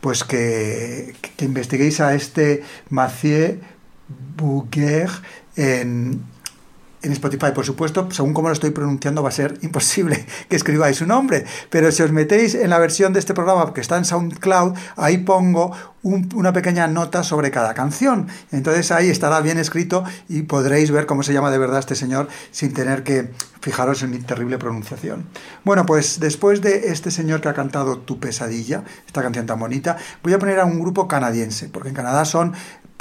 pues 0.00 0.24
que, 0.24 1.14
investiguéis 1.40 2.00
a 2.00 2.14
este 2.14 2.62
Mathieu 2.88 3.60
Bouguer 4.36 5.10
en, 5.56 6.22
en 7.02 7.12
Spotify, 7.12 7.52
por 7.54 7.64
supuesto, 7.64 8.08
según 8.10 8.34
como 8.34 8.48
lo 8.48 8.52
estoy 8.52 8.70
pronunciando, 8.70 9.22
va 9.22 9.30
a 9.30 9.32
ser 9.32 9.58
imposible 9.62 10.26
que 10.48 10.56
escribáis 10.56 10.98
su 10.98 11.06
nombre. 11.06 11.44
Pero 11.70 11.90
si 11.92 12.02
os 12.02 12.12
metéis 12.12 12.54
en 12.54 12.70
la 12.70 12.78
versión 12.78 13.12
de 13.12 13.20
este 13.20 13.34
programa 13.34 13.72
que 13.72 13.80
está 13.80 13.96
en 13.96 14.04
SoundCloud, 14.04 14.74
ahí 14.96 15.18
pongo 15.18 15.74
una 16.02 16.52
pequeña 16.52 16.86
nota 16.86 17.22
sobre 17.22 17.50
cada 17.50 17.74
canción. 17.74 18.28
Entonces 18.52 18.90
ahí 18.90 19.10
estará 19.10 19.40
bien 19.40 19.58
escrito 19.58 20.04
y 20.28 20.42
podréis 20.42 20.90
ver 20.90 21.06
cómo 21.06 21.22
se 21.22 21.32
llama 21.32 21.50
de 21.50 21.58
verdad 21.58 21.78
este 21.78 21.94
señor 21.94 22.28
sin 22.50 22.72
tener 22.72 23.02
que 23.02 23.30
fijaros 23.60 24.02
en 24.02 24.10
mi 24.10 24.18
terrible 24.18 24.56
pronunciación. 24.56 25.26
Bueno, 25.64 25.84
pues 25.84 26.18
después 26.18 26.62
de 26.62 26.90
este 26.90 27.10
señor 27.10 27.42
que 27.42 27.48
ha 27.48 27.54
cantado 27.54 27.98
Tu 27.98 28.18
pesadilla, 28.18 28.82
esta 29.06 29.22
canción 29.22 29.44
tan 29.44 29.58
bonita, 29.58 29.98
voy 30.22 30.32
a 30.32 30.38
poner 30.38 30.60
a 30.60 30.64
un 30.64 30.80
grupo 30.80 31.06
canadiense, 31.06 31.68
porque 31.68 31.90
en 31.90 31.94
Canadá 31.94 32.24
son 32.24 32.54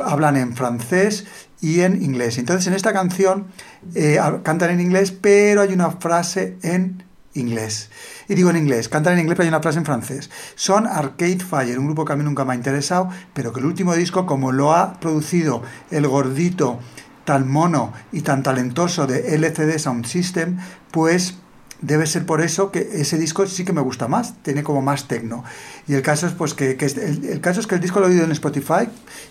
hablan 0.04 0.38
en 0.38 0.56
francés 0.56 1.26
y 1.62 1.82
en 1.82 2.02
inglés. 2.02 2.38
Entonces 2.38 2.68
en 2.68 2.74
esta 2.74 2.94
canción 2.94 3.48
eh, 3.96 4.20
cantan 4.44 4.72
en 4.72 4.82
inglés, 4.82 5.12
pero 5.12 5.62
hay 5.62 5.74
una 5.74 5.92
frase 5.92 6.58
en 6.62 7.04
inglés. 7.34 7.90
Y 8.28 8.36
digo 8.36 8.50
en 8.50 8.58
inglés, 8.58 8.90
cantan 8.90 9.14
en 9.14 9.20
inglés, 9.20 9.36
pero 9.38 9.44
hay 9.46 9.50
una 9.50 9.62
frase 9.62 9.80
en 9.80 9.86
francés. 9.86 10.30
Son 10.56 10.88
Arcade 10.88 11.40
Fire, 11.40 11.80
un 11.80 11.86
grupo 11.86 12.06
que 12.06 12.14
a 12.14 12.16
mí 12.16 12.24
nunca 12.24 12.46
me 12.46 12.54
ha 12.54 12.56
interesado, 12.56 13.10
pero 13.34 13.54
que 13.54 13.60
el 13.60 13.66
último 13.66 13.96
disco, 13.96 14.26
como 14.26 14.52
lo 14.52 14.74
ha 14.74 15.00
producido 15.00 15.62
el 15.92 16.08
gordito 16.08 16.80
tan 17.26 17.50
mono 17.50 17.94
y 18.12 18.22
tan 18.22 18.42
talentoso 18.42 19.06
de 19.06 19.36
LCD 19.36 19.78
Sound 19.78 20.06
System, 20.06 20.58
pues 20.92 21.36
debe 21.82 22.06
ser 22.08 22.26
por 22.26 22.42
eso 22.42 22.72
que 22.72 22.90
ese 22.94 23.18
disco 23.18 23.46
sí 23.48 23.64
que 23.64 23.74
me 23.74 23.82
gusta 23.82 24.08
más, 24.08 24.36
tiene 24.44 24.64
como 24.64 24.82
más 24.82 25.08
tecno. 25.08 25.44
Y 25.88 25.94
el 25.94 26.02
caso 26.02 26.28
es 26.28 26.34
pues 26.34 26.54
que, 26.54 26.72
el, 26.72 27.42
caso 27.42 27.60
es 27.60 27.68
que 27.68 27.76
el 27.76 27.82
disco 27.82 28.00
lo 28.00 28.08
he 28.08 28.12
oído 28.12 28.24
en 28.24 28.32
Spotify 28.32 28.90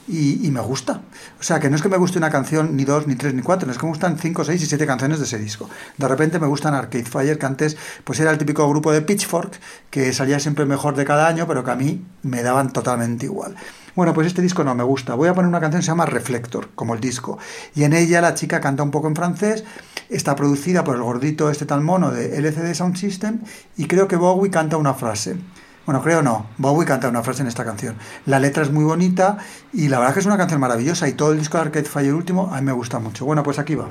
y, 0.09 0.51
me 0.51 0.61
gusta. 0.61 1.03
O 1.39 1.43
sea, 1.43 1.61
que 1.61 1.69
no 1.69 1.77
es 1.77 1.83
que 1.83 1.89
me 1.89 1.99
guste 1.99 2.19
una 2.19 2.31
canción 2.31 2.77
ni 2.77 2.85
dos, 2.85 3.07
ni 3.07 3.17
tres, 3.17 3.35
ni 3.35 3.43
cuatro, 3.43 3.71
es 3.71 3.77
que 3.77 3.85
me 3.85 3.91
gustan 3.91 4.19
cinco, 4.19 4.45
seis 4.45 4.63
y 4.63 4.67
siete 4.67 4.87
canciones 4.87 5.19
de 5.19 5.25
ese 5.25 5.39
disco. 5.39 5.69
De 5.97 6.09
repente 6.09 6.39
me 6.39 6.47
gustan 6.47 6.75
Arcade 6.75 7.05
Fire, 7.05 7.39
que 7.39 7.47
antes 7.47 7.77
pues 8.05 8.19
era 8.21 8.31
el 8.31 8.39
típico 8.39 8.69
grupo 8.69 8.93
de 8.93 9.03
Pitchfork, 9.03 9.53
que 9.91 10.13
salía 10.13 10.41
siempre 10.41 10.65
mejor 10.65 10.97
de 10.97 11.05
cada 11.05 11.29
año, 11.29 11.47
pero 11.47 11.65
que 11.65 11.71
a 11.71 11.77
mí 11.77 12.05
me 12.23 12.43
daban 12.43 12.73
totalmente 12.73 13.27
igual. 13.27 13.57
Bueno, 13.99 14.15
pues 14.15 14.29
este 14.29 14.43
disco 14.43 14.63
no 14.63 14.77
me 14.77 14.85
gusta. 14.85 15.17
Voy 15.17 15.29
a 15.29 15.35
poner 15.35 15.49
una 15.49 15.59
canción 15.59 15.81
que 15.81 15.85
se 15.85 15.91
llama 15.91 16.07
Reflector, 16.07 16.69
como 16.77 16.95
el 16.95 17.01
disco. 17.01 17.37
Y 17.75 17.83
en 17.83 17.93
ella 17.93 18.21
la 18.21 18.35
chica 18.35 18.61
canta 18.61 18.85
un 18.85 18.93
poco 18.93 19.09
en 19.09 19.17
francés. 19.17 19.65
Está 20.09 20.37
producida 20.37 20.85
por 20.85 20.95
el 20.95 21.03
gordito 21.03 21.51
este 21.51 21.67
tal 21.67 21.81
mono 21.81 22.13
de 22.13 22.39
LCD 22.39 22.75
Sound 22.75 22.95
System. 22.95 23.41
Y 23.77 23.89
creo 23.89 24.07
que 24.07 24.15
Bowie 24.15 24.53
canta 24.53 24.77
una 24.77 24.95
frase. 24.95 25.37
Bueno, 25.85 26.01
creo 26.01 26.23
no. 26.23 26.47
Bowie 26.59 26.87
canta 26.87 27.09
una 27.09 27.25
frase 27.25 27.43
en 27.43 27.49
esta 27.49 27.65
canción. 27.65 27.97
La 28.25 28.39
letra 28.39 28.63
es 28.63 28.71
muy 28.71 28.85
bonita 28.85 29.39
y 29.73 29.89
la 29.89 29.99
verdad 29.99 30.15
que 30.15 30.21
es 30.21 30.27
una 30.27 30.39
canción 30.39 30.61
maravillosa. 30.61 31.09
Y 31.09 31.15
todo 31.15 31.33
el 31.33 31.41
disco 31.41 31.59
de 31.59 31.65
Arcade 31.65 31.87
Fire 31.87 32.15
último 32.15 32.55
a 32.55 32.61
mí 32.61 32.67
me 32.67 32.73
gusta 32.73 33.01
mucho. 33.01 33.25
Bueno, 33.25 33.43
pues 33.43 33.59
aquí 33.59 33.75
va. 33.75 33.89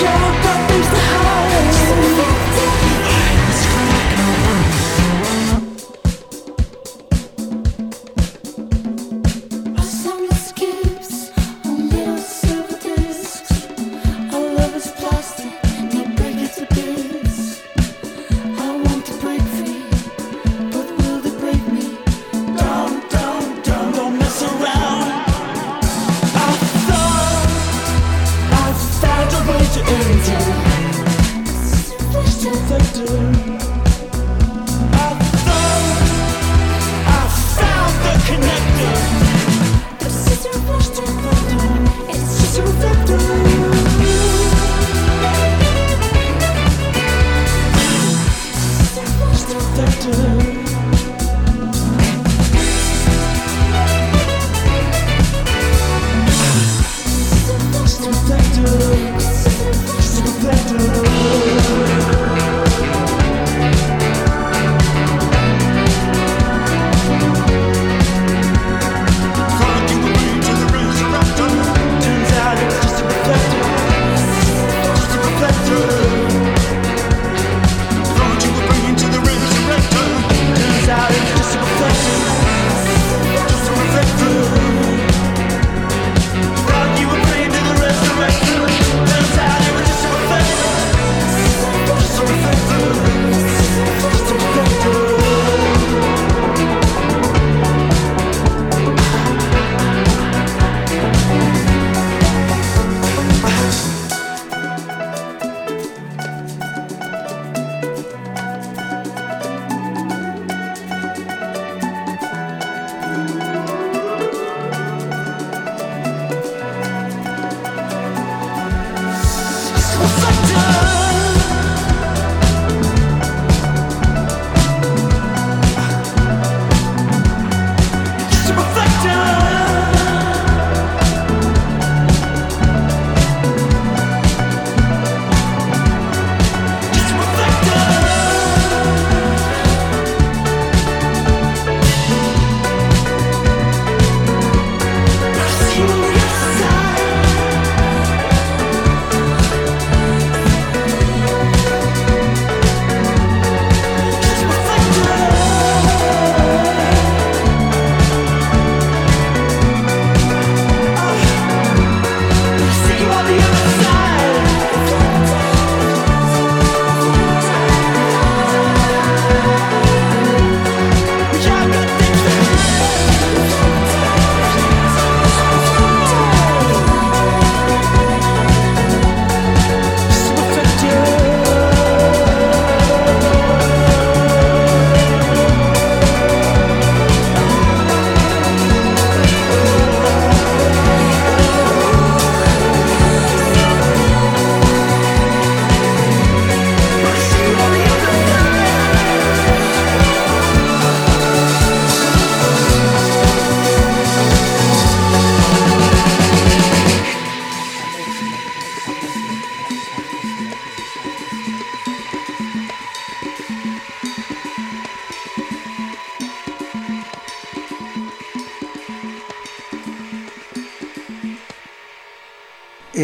You're 0.00 0.43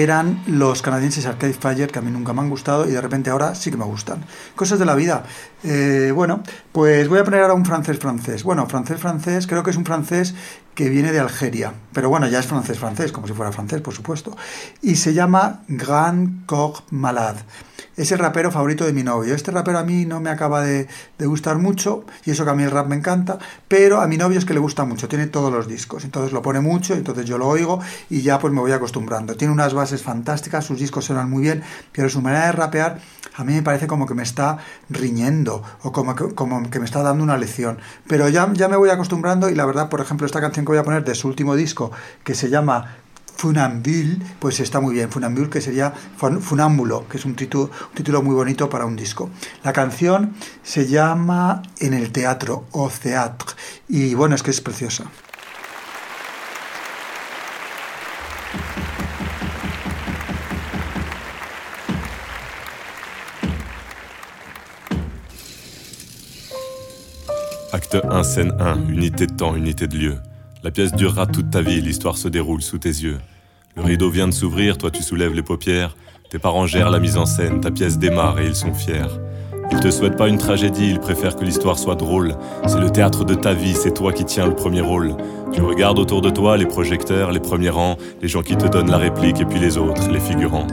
eran 0.03 0.43
los 0.47 0.83
canadienses 0.83 1.27
Arcade 1.27 1.55
Fire, 1.55 1.91
que 1.91 1.99
a 1.99 2.03
mí 2.03 2.11
nunca 2.11 2.33
me 2.33 2.41
han 2.41 2.51
gustado 2.51 2.89
y 2.89 2.93
de 2.93 3.01
repente 3.01 3.31
ahora 3.31 3.55
sí 3.55 3.71
que 3.71 3.77
me 3.77 3.85
gustan. 3.85 4.25
Cosas 4.55 4.79
de 4.79 4.85
la 4.85 4.95
vida. 4.95 5.25
Eh, 5.63 6.13
bueno, 6.15 6.43
pues 6.73 7.09
voy 7.09 7.19
a 7.19 7.25
poner 7.25 7.43
ahora 7.43 7.55
un 7.55 7.65
francés 7.65 7.99
francés. 7.99 8.43
Bueno, 8.43 8.67
francés 8.67 9.01
francés, 9.01 9.47
creo 9.47 9.63
que 9.63 9.71
es 9.71 9.77
un 9.77 9.85
francés 9.85 10.35
que 10.75 10.89
viene 10.89 11.13
de 11.13 11.21
Algeria, 11.21 11.75
pero 11.93 12.09
bueno, 12.09 12.29
ya 12.29 12.39
es 12.39 12.47
francés 12.47 12.79
francés, 12.79 13.13
como 13.13 13.27
si 13.27 13.35
fuera 13.35 13.53
francés, 13.53 13.81
por 13.81 13.95
supuesto. 13.95 14.37
Y 14.81 14.97
se 14.97 15.13
llama 15.13 15.63
Grand 15.69 16.47
Corps 16.47 16.85
Malade. 16.91 17.41
Es 18.01 18.13
el 18.13 18.19
rapero 18.19 18.51
favorito 18.51 18.87
de 18.87 18.95
mi 18.95 19.03
novio. 19.03 19.35
Este 19.35 19.51
rapero 19.51 19.79
a 19.79 19.85
mí 19.85 20.07
no 20.07 20.21
me 20.21 20.31
acaba 20.31 20.63
de, 20.63 20.89
gustar 21.19 21.59
mucho, 21.59 22.07
y 22.25 22.31
eso 22.31 22.45
que 22.45 22.51
a 22.51 22.55
mí 22.55 22.63
el 22.63 22.71
rap 22.71 22.87
me 22.87 22.97
encanta, 22.97 23.39
pero 23.69 24.01
a 24.01 24.07
mi 24.07 24.17
novio 24.17 24.39
es 24.39 24.47
que 24.47 24.55
le 24.55 24.59
gusta 24.59 24.87
mucho, 24.87 25.07
tiene 25.07 25.27
todos 25.27 25.53
los 25.53 25.69
discos, 25.69 26.07
entonces 26.07 26.33
lo 26.33 26.41
pone 26.41 26.61
mucho, 26.61 26.95
entonces 26.95 27.27
yo 27.27 27.37
lo 27.37 27.47
oigo 27.47 27.79
y 28.09 28.23
ya 28.23 28.39
pues 28.39 28.55
me 28.55 28.61
voy 28.61 28.73
acostumbrando. 28.73 29.37
Tiene 29.37 29.53
unas 29.53 29.75
bases 29.75 30.03
fantásticas, 30.03 30.65
sus 30.65 30.79
discos 30.79 31.05
suenan 31.05 31.29
muy 31.29 31.43
bien, 31.43 31.63
pero 31.93 32.09
su 32.09 32.23
manera 32.23 32.47
de 32.47 32.53
rapear 32.53 33.01
a 33.37 33.45
mí 33.45 33.53
me 33.53 33.63
parece 33.63 33.87
como 33.87 34.07
que 34.07 34.15
me 34.15 34.23
está 34.23 34.57
riñendo 34.89 35.63
o 35.83 35.93
como 35.93 36.15
que, 36.71 36.79
me 36.79 36.87
está 36.87 37.03
dando 37.03 37.23
una 37.23 37.37
lección. 37.37 37.81
Pero 38.09 38.31
ya 38.31 38.47
me 38.47 38.77
voy 38.77 38.89
acostumbrando 38.89 39.51
y 39.51 39.55
la 39.55 39.67
verdad, 39.67 39.91
por 39.91 40.01
ejemplo, 40.01 40.25
esta 40.25 40.41
canción 40.41 40.65
que 40.65 40.73
voy 40.73 40.79
a 40.79 40.85
poner 40.85 41.05
de 41.05 41.15
su 41.15 41.29
último 41.29 41.55
disco, 41.55 41.93
que 42.25 42.35
se 42.35 42.49
llama 42.49 42.97
Funambule, 43.45 44.19
pues 44.39 44.61
está 44.61 44.81
muy 44.81 44.93
bien. 44.97 45.11
Funambule, 45.11 45.49
que 45.49 45.63
sería 45.63 45.95
fun- 46.19 46.43
Funámbulo, 46.43 47.09
que 47.09 47.17
es 47.17 47.25
un 47.25 47.35
título, 47.35 47.71
un 47.89 47.95
título 47.95 48.21
muy 48.23 48.35
bonito 48.35 48.69
para 48.69 48.85
un 48.85 48.97
disco. 48.97 49.31
La 49.65 49.73
canción 49.73 50.35
se 50.63 50.87
llama 50.87 51.63
En 51.79 51.95
el 51.95 52.13
teatro, 52.13 52.67
o 52.73 52.91
Theatre, 52.91 53.55
y 53.89 54.13
bueno, 54.15 54.35
es 54.35 54.43
que 54.43 54.51
es 54.51 54.61
preciosa. 54.61 55.05
Acte 67.73 68.01
1, 68.05 68.25
scène 68.25 68.53
1, 68.59 68.89
unité 68.89 69.27
de 69.27 69.33
temps, 69.37 69.53
unité 69.53 69.87
de 69.87 69.97
lieu. 69.97 70.19
La 70.63 70.71
pièce 70.71 70.93
durera 70.93 71.27
toute 71.27 71.51
ta 71.51 71.63
vie, 71.63 71.81
l'histoire 71.81 72.19
se 72.19 72.29
déroule 72.29 72.61
sous 72.61 72.77
tes 72.77 72.91
yeux. 72.91 73.19
Le 73.77 73.83
rideau 73.83 74.11
vient 74.11 74.29
de 74.29 74.33
s'ouvrir, 74.33 74.77
toi 74.77 74.91
tu 74.91 75.03
soulèves 75.03 75.33
les 75.33 75.43
paupières. 75.43 75.97
Tes 76.29 76.39
parents 76.39 76.67
gèrent 76.67 76.91
la 76.91 76.99
mise 76.99 77.17
en 77.17 77.25
scène, 77.25 77.63
ta 77.63 77.71
pièce 77.71 77.99
démarre 77.99 78.39
et 78.41 78.47
ils 78.47 78.55
sont 78.55 78.75
fiers. 78.75 79.09
Ils 79.73 79.81
te 79.81 79.91
souhaitent 79.91 80.19
pas 80.19 80.29
une 80.29 80.37
tragédie, 80.37 80.91
ils 80.91 81.01
préfèrent 81.01 81.37
que 81.37 81.45
l'histoire 81.45 81.79
soit 81.79 81.95
drôle. 81.95 82.35
C'est 82.67 82.79
le 82.79 82.91
théâtre 82.91 83.25
de 83.25 83.35
ta 83.35 83.55
vie, 83.55 83.73
c'est 83.75 83.95
toi 83.95 84.13
qui 84.13 84.27
tiens 84.27 84.47
le 84.47 84.55
premier 84.55 84.83
rôle. 84.83 85.17
Tu 85.51 85.63
regardes 85.63 85.99
autour 85.99 86.21
de 86.21 86.29
toi 86.29 86.59
les 86.59 86.67
projecteurs, 86.67 87.33
les 87.33 87.41
premiers 87.41 87.71
rangs, 87.71 87.97
les 88.21 88.29
gens 88.29 88.43
qui 88.43 88.57
te 88.57 88.67
donnent 88.67 88.91
la 88.91 88.99
réplique 88.99 89.41
et 89.41 89.47
puis 89.47 89.61
les 89.61 89.79
autres, 89.79 90.11
les 90.11 90.21
figurants. 90.21 90.67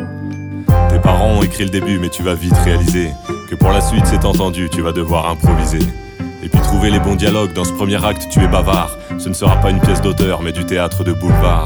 Tes 0.89 0.99
parents 0.99 1.37
ont 1.37 1.43
écrit 1.43 1.63
le 1.63 1.69
début, 1.69 1.97
mais 1.97 2.09
tu 2.09 2.23
vas 2.23 2.35
vite 2.35 2.57
réaliser 2.65 3.11
que 3.49 3.55
pour 3.55 3.69
la 3.69 3.79
suite, 3.79 4.05
c'est 4.05 4.25
entendu, 4.25 4.69
tu 4.69 4.81
vas 4.81 4.91
devoir 4.91 5.29
improviser. 5.29 5.79
Et 6.43 6.49
puis 6.49 6.61
trouver 6.61 6.89
les 6.89 6.99
bons 6.99 7.15
dialogues, 7.15 7.53
dans 7.53 7.63
ce 7.63 7.73
premier 7.73 8.03
acte, 8.03 8.27
tu 8.29 8.39
es 8.43 8.47
bavard. 8.47 8.97
Ce 9.17 9.29
ne 9.29 9.33
sera 9.33 9.55
pas 9.57 9.69
une 9.71 9.79
pièce 9.79 10.01
d'auteur, 10.01 10.41
mais 10.41 10.51
du 10.51 10.65
théâtre 10.65 11.03
de 11.03 11.11
boulevard. 11.11 11.65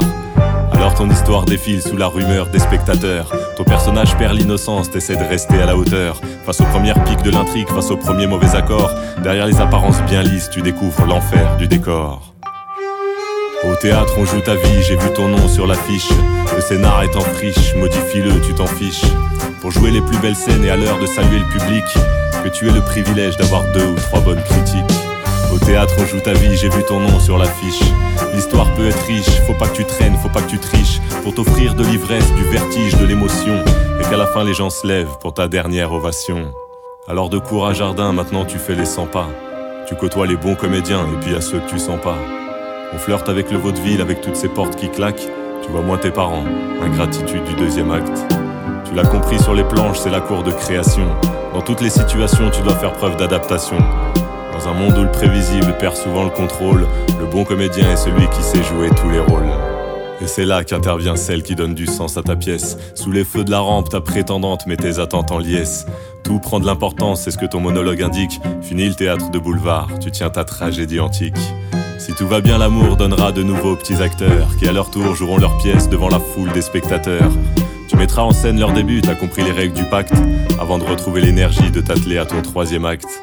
Alors 0.72 0.94
ton 0.94 1.08
histoire 1.10 1.44
défile 1.44 1.82
sous 1.82 1.96
la 1.96 2.08
rumeur 2.08 2.46
des 2.46 2.58
spectateurs. 2.58 3.30
Ton 3.56 3.64
personnage 3.64 4.16
perd 4.16 4.36
l'innocence, 4.36 4.90
t'essaies 4.90 5.16
de 5.16 5.24
rester 5.24 5.60
à 5.60 5.66
la 5.66 5.76
hauteur. 5.76 6.20
Face 6.44 6.60
aux 6.60 6.64
premières 6.64 7.04
piques 7.04 7.22
de 7.22 7.30
l'intrigue, 7.30 7.68
face 7.68 7.90
aux 7.90 7.96
premiers 7.96 8.26
mauvais 8.26 8.56
accords, 8.56 8.90
derrière 9.22 9.46
les 9.46 9.60
apparences 9.60 10.02
bien 10.02 10.22
lisses, 10.22 10.50
tu 10.50 10.62
découvres 10.62 11.06
l'enfer 11.06 11.56
du 11.56 11.68
décor. 11.68 12.34
Au 13.64 13.76
théâtre, 13.76 14.14
on 14.18 14.24
joue 14.24 14.40
ta 14.40 14.56
vie, 14.56 14.82
j'ai 14.82 14.96
vu 14.96 15.08
ton 15.14 15.28
nom 15.28 15.46
sur 15.46 15.68
l'affiche. 15.68 16.08
Le 16.56 16.60
scénar 16.60 17.04
est 17.04 17.14
en 17.14 17.20
friche, 17.20 17.76
modifie-le, 17.76 18.40
tu 18.40 18.52
t'en 18.54 18.66
fiches. 18.66 19.04
Pour 19.60 19.70
jouer 19.70 19.92
les 19.92 20.00
plus 20.00 20.18
belles 20.18 20.34
scènes 20.34 20.64
et 20.64 20.70
à 20.70 20.76
l'heure 20.76 20.98
de 20.98 21.06
saluer 21.06 21.38
le 21.38 21.58
public, 21.58 21.84
que 22.42 22.48
tu 22.48 22.68
aies 22.68 22.72
le 22.72 22.80
privilège 22.80 23.36
d'avoir 23.36 23.62
deux 23.72 23.86
ou 23.86 23.94
trois 23.94 24.20
bonnes 24.20 24.42
critiques. 24.42 24.82
Au 25.52 25.58
théâtre, 25.58 25.94
on 25.98 26.06
joue 26.06 26.20
ta 26.20 26.32
vie, 26.32 26.56
j'ai 26.56 26.68
vu 26.68 26.82
ton 26.82 26.98
nom 26.98 27.20
sur 27.20 27.38
l'affiche. 27.38 27.80
L'histoire 28.34 28.72
peut 28.74 28.86
être 28.86 29.02
riche, 29.06 29.30
faut 29.46 29.54
pas 29.54 29.68
que 29.68 29.76
tu 29.76 29.84
traînes, 29.84 30.16
faut 30.16 30.28
pas 30.28 30.40
que 30.40 30.50
tu 30.50 30.58
triches. 30.58 31.00
Pour 31.22 31.34
t'offrir 31.34 31.74
de 31.74 31.84
l'ivresse, 31.84 32.32
du 32.34 32.44
vertige, 32.44 32.96
de 32.96 33.04
l'émotion. 33.04 33.62
Et 34.00 34.02
qu'à 34.02 34.16
la 34.16 34.26
fin, 34.26 34.44
les 34.44 34.54
gens 34.54 34.70
se 34.70 34.86
lèvent 34.86 35.18
pour 35.20 35.34
ta 35.34 35.48
dernière 35.48 35.92
ovation. 35.92 36.52
Alors 37.06 37.28
de 37.28 37.38
cours 37.38 37.66
à 37.66 37.74
jardin, 37.74 38.12
maintenant 38.12 38.44
tu 38.44 38.58
fais 38.58 38.74
les 38.74 38.86
100 38.86 39.06
pas. 39.06 39.28
Tu 39.86 39.94
côtoies 39.94 40.26
les 40.26 40.36
bons 40.36 40.54
comédiens 40.54 41.04
et 41.04 41.24
puis 41.24 41.34
à 41.34 41.40
ceux 41.40 41.58
que 41.58 41.70
tu 41.70 41.78
sens 41.78 42.00
pas. 42.00 42.16
On 42.92 42.98
flirte 42.98 43.28
avec 43.28 43.50
le 43.50 43.58
vaudeville, 43.58 44.00
avec 44.00 44.20
toutes 44.20 44.36
ces 44.36 44.48
portes 44.48 44.76
qui 44.76 44.88
claquent. 44.88 45.28
Tu 45.62 45.70
vois 45.70 45.82
moins 45.82 45.98
tes 45.98 46.10
parents, 46.10 46.44
ingratitude 46.82 47.44
du 47.44 47.54
deuxième 47.54 47.90
acte. 47.90 48.41
Tu 48.92 48.96
l'as 48.98 49.06
compris 49.08 49.38
sur 49.42 49.54
les 49.54 49.64
planches, 49.64 50.00
c'est 50.00 50.10
la 50.10 50.20
cour 50.20 50.42
de 50.42 50.50
création. 50.50 51.06
Dans 51.54 51.62
toutes 51.62 51.80
les 51.80 51.88
situations, 51.88 52.50
tu 52.50 52.60
dois 52.60 52.74
faire 52.74 52.92
preuve 52.92 53.16
d'adaptation. 53.16 53.78
Dans 54.52 54.68
un 54.68 54.74
monde 54.74 54.98
où 54.98 55.02
le 55.02 55.10
prévisible 55.10 55.74
perd 55.78 55.96
souvent 55.96 56.24
le 56.24 56.28
contrôle, 56.28 56.86
le 57.18 57.24
bon 57.24 57.44
comédien 57.44 57.90
est 57.90 57.96
celui 57.96 58.28
qui 58.28 58.42
sait 58.42 58.62
jouer 58.62 58.90
tous 58.90 59.08
les 59.08 59.20
rôles. 59.20 59.48
Et 60.20 60.26
c'est 60.26 60.44
là 60.44 60.62
qu'intervient 60.62 61.16
celle 61.16 61.42
qui 61.42 61.54
donne 61.54 61.74
du 61.74 61.86
sens 61.86 62.18
à 62.18 62.22
ta 62.22 62.36
pièce. 62.36 62.76
Sous 62.94 63.10
les 63.10 63.24
feux 63.24 63.44
de 63.44 63.50
la 63.50 63.60
rampe, 63.60 63.88
ta 63.88 64.02
prétendante 64.02 64.66
met 64.66 64.76
tes 64.76 64.98
attentes 64.98 65.32
en 65.32 65.38
liesse. 65.38 65.86
Tout 66.22 66.38
prend 66.38 66.60
de 66.60 66.66
l'importance, 66.66 67.22
c'est 67.22 67.30
ce 67.30 67.38
que 67.38 67.46
ton 67.46 67.60
monologue 67.60 68.02
indique. 68.02 68.42
Fini 68.60 68.86
le 68.86 68.94
théâtre 68.94 69.30
de 69.30 69.38
boulevard, 69.38 69.88
tu 70.02 70.10
tiens 70.10 70.28
ta 70.28 70.44
tragédie 70.44 71.00
antique. 71.00 71.40
Si 71.96 72.12
tout 72.12 72.28
va 72.28 72.42
bien, 72.42 72.58
l'amour 72.58 72.96
donnera 72.96 73.32
de 73.32 73.42
nouveaux 73.42 73.74
petits 73.74 74.02
acteurs 74.02 74.54
qui 74.58 74.68
à 74.68 74.72
leur 74.72 74.90
tour 74.90 75.14
joueront 75.14 75.38
leur 75.38 75.56
pièce 75.56 75.88
devant 75.88 76.10
la 76.10 76.20
foule 76.20 76.52
des 76.52 76.60
spectateurs. 76.60 77.32
Tu 77.92 77.98
mettras 77.98 78.22
en 78.22 78.32
scène 78.32 78.58
leur 78.58 78.72
début, 78.72 79.02
t'as 79.02 79.14
compris 79.14 79.42
les 79.42 79.52
règles 79.52 79.74
du 79.74 79.84
pacte, 79.84 80.14
avant 80.58 80.78
de 80.78 80.82
retrouver 80.82 81.20
l'énergie 81.20 81.70
de 81.70 81.82
t'atteler 81.82 82.16
à 82.16 82.24
ton 82.24 82.40
troisième 82.40 82.86
acte. 82.86 83.22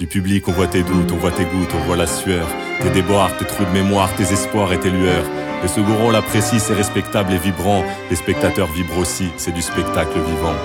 Du 0.00 0.08
public, 0.08 0.48
on 0.48 0.50
voit 0.50 0.66
tes 0.66 0.82
doutes, 0.82 1.12
on 1.12 1.16
voit 1.16 1.30
tes 1.30 1.44
gouttes, 1.44 1.70
on 1.80 1.86
voit 1.86 1.94
la 1.94 2.08
sueur, 2.08 2.44
tes 2.82 2.90
déboires, 2.90 3.30
tes 3.38 3.44
trous 3.44 3.64
de 3.64 3.70
mémoire, 3.70 4.12
tes 4.16 4.32
espoirs 4.32 4.72
et 4.72 4.80
tes 4.80 4.90
lueurs. 4.90 5.22
Le 5.62 5.68
second 5.68 5.94
rôle 5.94 6.16
apprécie, 6.16 6.58
c'est 6.58 6.74
respectable 6.74 7.34
et 7.34 7.38
vibrant. 7.38 7.84
Les 8.10 8.16
spectateurs 8.16 8.66
vibrent 8.72 8.98
aussi, 8.98 9.28
c'est 9.36 9.54
du 9.54 9.62
spectacle 9.62 10.18
vivant. 10.18 10.56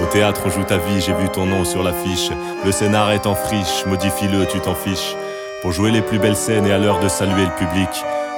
Au 0.00 0.06
théâtre, 0.06 0.42
on 0.46 0.50
joue 0.50 0.62
ta 0.62 0.78
vie, 0.78 1.00
j'ai 1.00 1.14
vu 1.14 1.28
ton 1.30 1.46
nom 1.46 1.64
sur 1.64 1.82
l'affiche. 1.82 2.30
Le 2.64 2.70
scénar 2.70 3.10
est 3.10 3.26
en 3.26 3.34
friche, 3.34 3.86
modifie-le, 3.88 4.46
tu 4.46 4.60
t'en 4.60 4.76
fiches. 4.76 5.16
Pour 5.62 5.72
jouer 5.72 5.90
les 5.90 6.02
plus 6.02 6.20
belles 6.20 6.36
scènes 6.36 6.68
et 6.68 6.72
à 6.72 6.78
l'heure 6.78 7.00
de 7.00 7.08
saluer 7.08 7.44
le 7.44 7.66
public, 7.66 7.88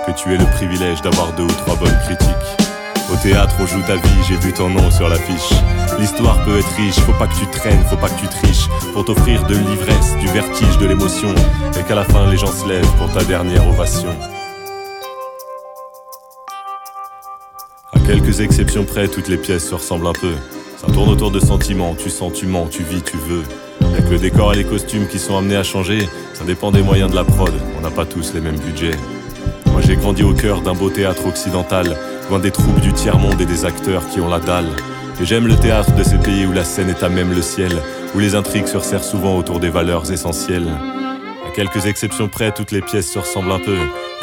que 0.06 0.12
tu 0.12 0.32
aies 0.32 0.38
le 0.38 0.50
privilège 0.56 1.02
d'avoir 1.02 1.30
deux 1.34 1.44
ou 1.44 1.52
trois 1.52 1.76
bonnes 1.76 1.98
critiques. 2.06 2.59
Au 3.12 3.16
théâtre, 3.16 3.56
on 3.60 3.66
joue 3.66 3.82
ta 3.82 3.96
vie, 3.96 4.22
j'ai 4.28 4.36
vu 4.36 4.52
ton 4.52 4.68
nom 4.68 4.90
sur 4.90 5.08
l'affiche. 5.08 5.50
L'histoire 5.98 6.42
peut 6.44 6.58
être 6.58 6.74
riche, 6.76 6.98
faut 7.00 7.12
pas 7.12 7.26
que 7.26 7.34
tu 7.34 7.46
traînes, 7.46 7.82
faut 7.90 7.96
pas 7.96 8.08
que 8.08 8.20
tu 8.20 8.28
triches. 8.28 8.68
Pour 8.92 9.04
t'offrir 9.04 9.44
de 9.46 9.54
l'ivresse, 9.54 10.16
du 10.20 10.26
vertige, 10.28 10.78
de 10.78 10.86
l'émotion. 10.86 11.34
Et 11.78 11.82
qu'à 11.82 11.96
la 11.96 12.04
fin, 12.04 12.30
les 12.30 12.36
gens 12.36 12.46
se 12.46 12.68
lèvent 12.68 12.92
pour 12.98 13.12
ta 13.12 13.24
dernière 13.24 13.66
ovation. 13.68 14.14
À 17.92 17.98
quelques 18.06 18.40
exceptions 18.40 18.84
près, 18.84 19.08
toutes 19.08 19.28
les 19.28 19.38
pièces 19.38 19.68
se 19.68 19.74
ressemblent 19.74 20.06
un 20.06 20.12
peu. 20.12 20.34
Ça 20.78 20.86
tourne 20.92 21.10
autour 21.10 21.30
de 21.30 21.40
sentiments, 21.40 21.94
tu 21.94 22.10
sens, 22.10 22.32
tu 22.32 22.46
mens, 22.46 22.68
tu 22.70 22.82
vis, 22.84 23.02
tu 23.02 23.16
veux. 23.16 23.42
Que 23.80 24.14
le 24.14 24.18
décor 24.18 24.54
et 24.54 24.56
les 24.56 24.64
costumes 24.64 25.06
qui 25.06 25.18
sont 25.18 25.36
amenés 25.36 25.56
à 25.56 25.62
changer, 25.62 26.08
ça 26.32 26.44
dépend 26.44 26.70
des 26.70 26.82
moyens 26.82 27.10
de 27.10 27.16
la 27.16 27.22
prod, 27.24 27.52
on 27.78 27.80
n'a 27.80 27.90
pas 27.90 28.06
tous 28.06 28.32
les 28.34 28.40
mêmes 28.40 28.58
budgets. 28.58 28.96
Moi 29.72 29.80
j'ai 29.82 29.96
grandi 29.96 30.22
au 30.22 30.34
cœur 30.34 30.60
d'un 30.60 30.74
beau 30.74 30.90
théâtre 30.90 31.26
occidental, 31.26 31.96
loin 32.28 32.38
des 32.38 32.50
troupes 32.50 32.80
du 32.80 32.92
tiers-monde 32.92 33.40
et 33.40 33.46
des 33.46 33.64
acteurs 33.64 34.08
qui 34.08 34.20
ont 34.20 34.28
la 34.28 34.40
dalle. 34.40 34.68
Et 35.20 35.24
j'aime 35.24 35.46
le 35.46 35.56
théâtre 35.56 35.94
de 35.94 36.02
ces 36.02 36.16
pays 36.16 36.46
où 36.46 36.52
la 36.52 36.64
scène 36.64 36.88
est 36.88 37.02
à 37.02 37.08
même 37.08 37.34
le 37.34 37.42
ciel, 37.42 37.72
où 38.14 38.18
les 38.18 38.34
intrigues 38.34 38.66
se 38.66 38.78
resserrent 38.78 39.04
souvent 39.04 39.36
autour 39.36 39.60
des 39.60 39.68
valeurs 39.68 40.10
essentielles. 40.10 40.68
À 41.46 41.50
quelques 41.54 41.86
exceptions 41.86 42.28
près, 42.28 42.52
toutes 42.52 42.72
les 42.72 42.80
pièces 42.80 43.12
se 43.12 43.18
ressemblent 43.18 43.52
un 43.52 43.58
peu. 43.58 43.76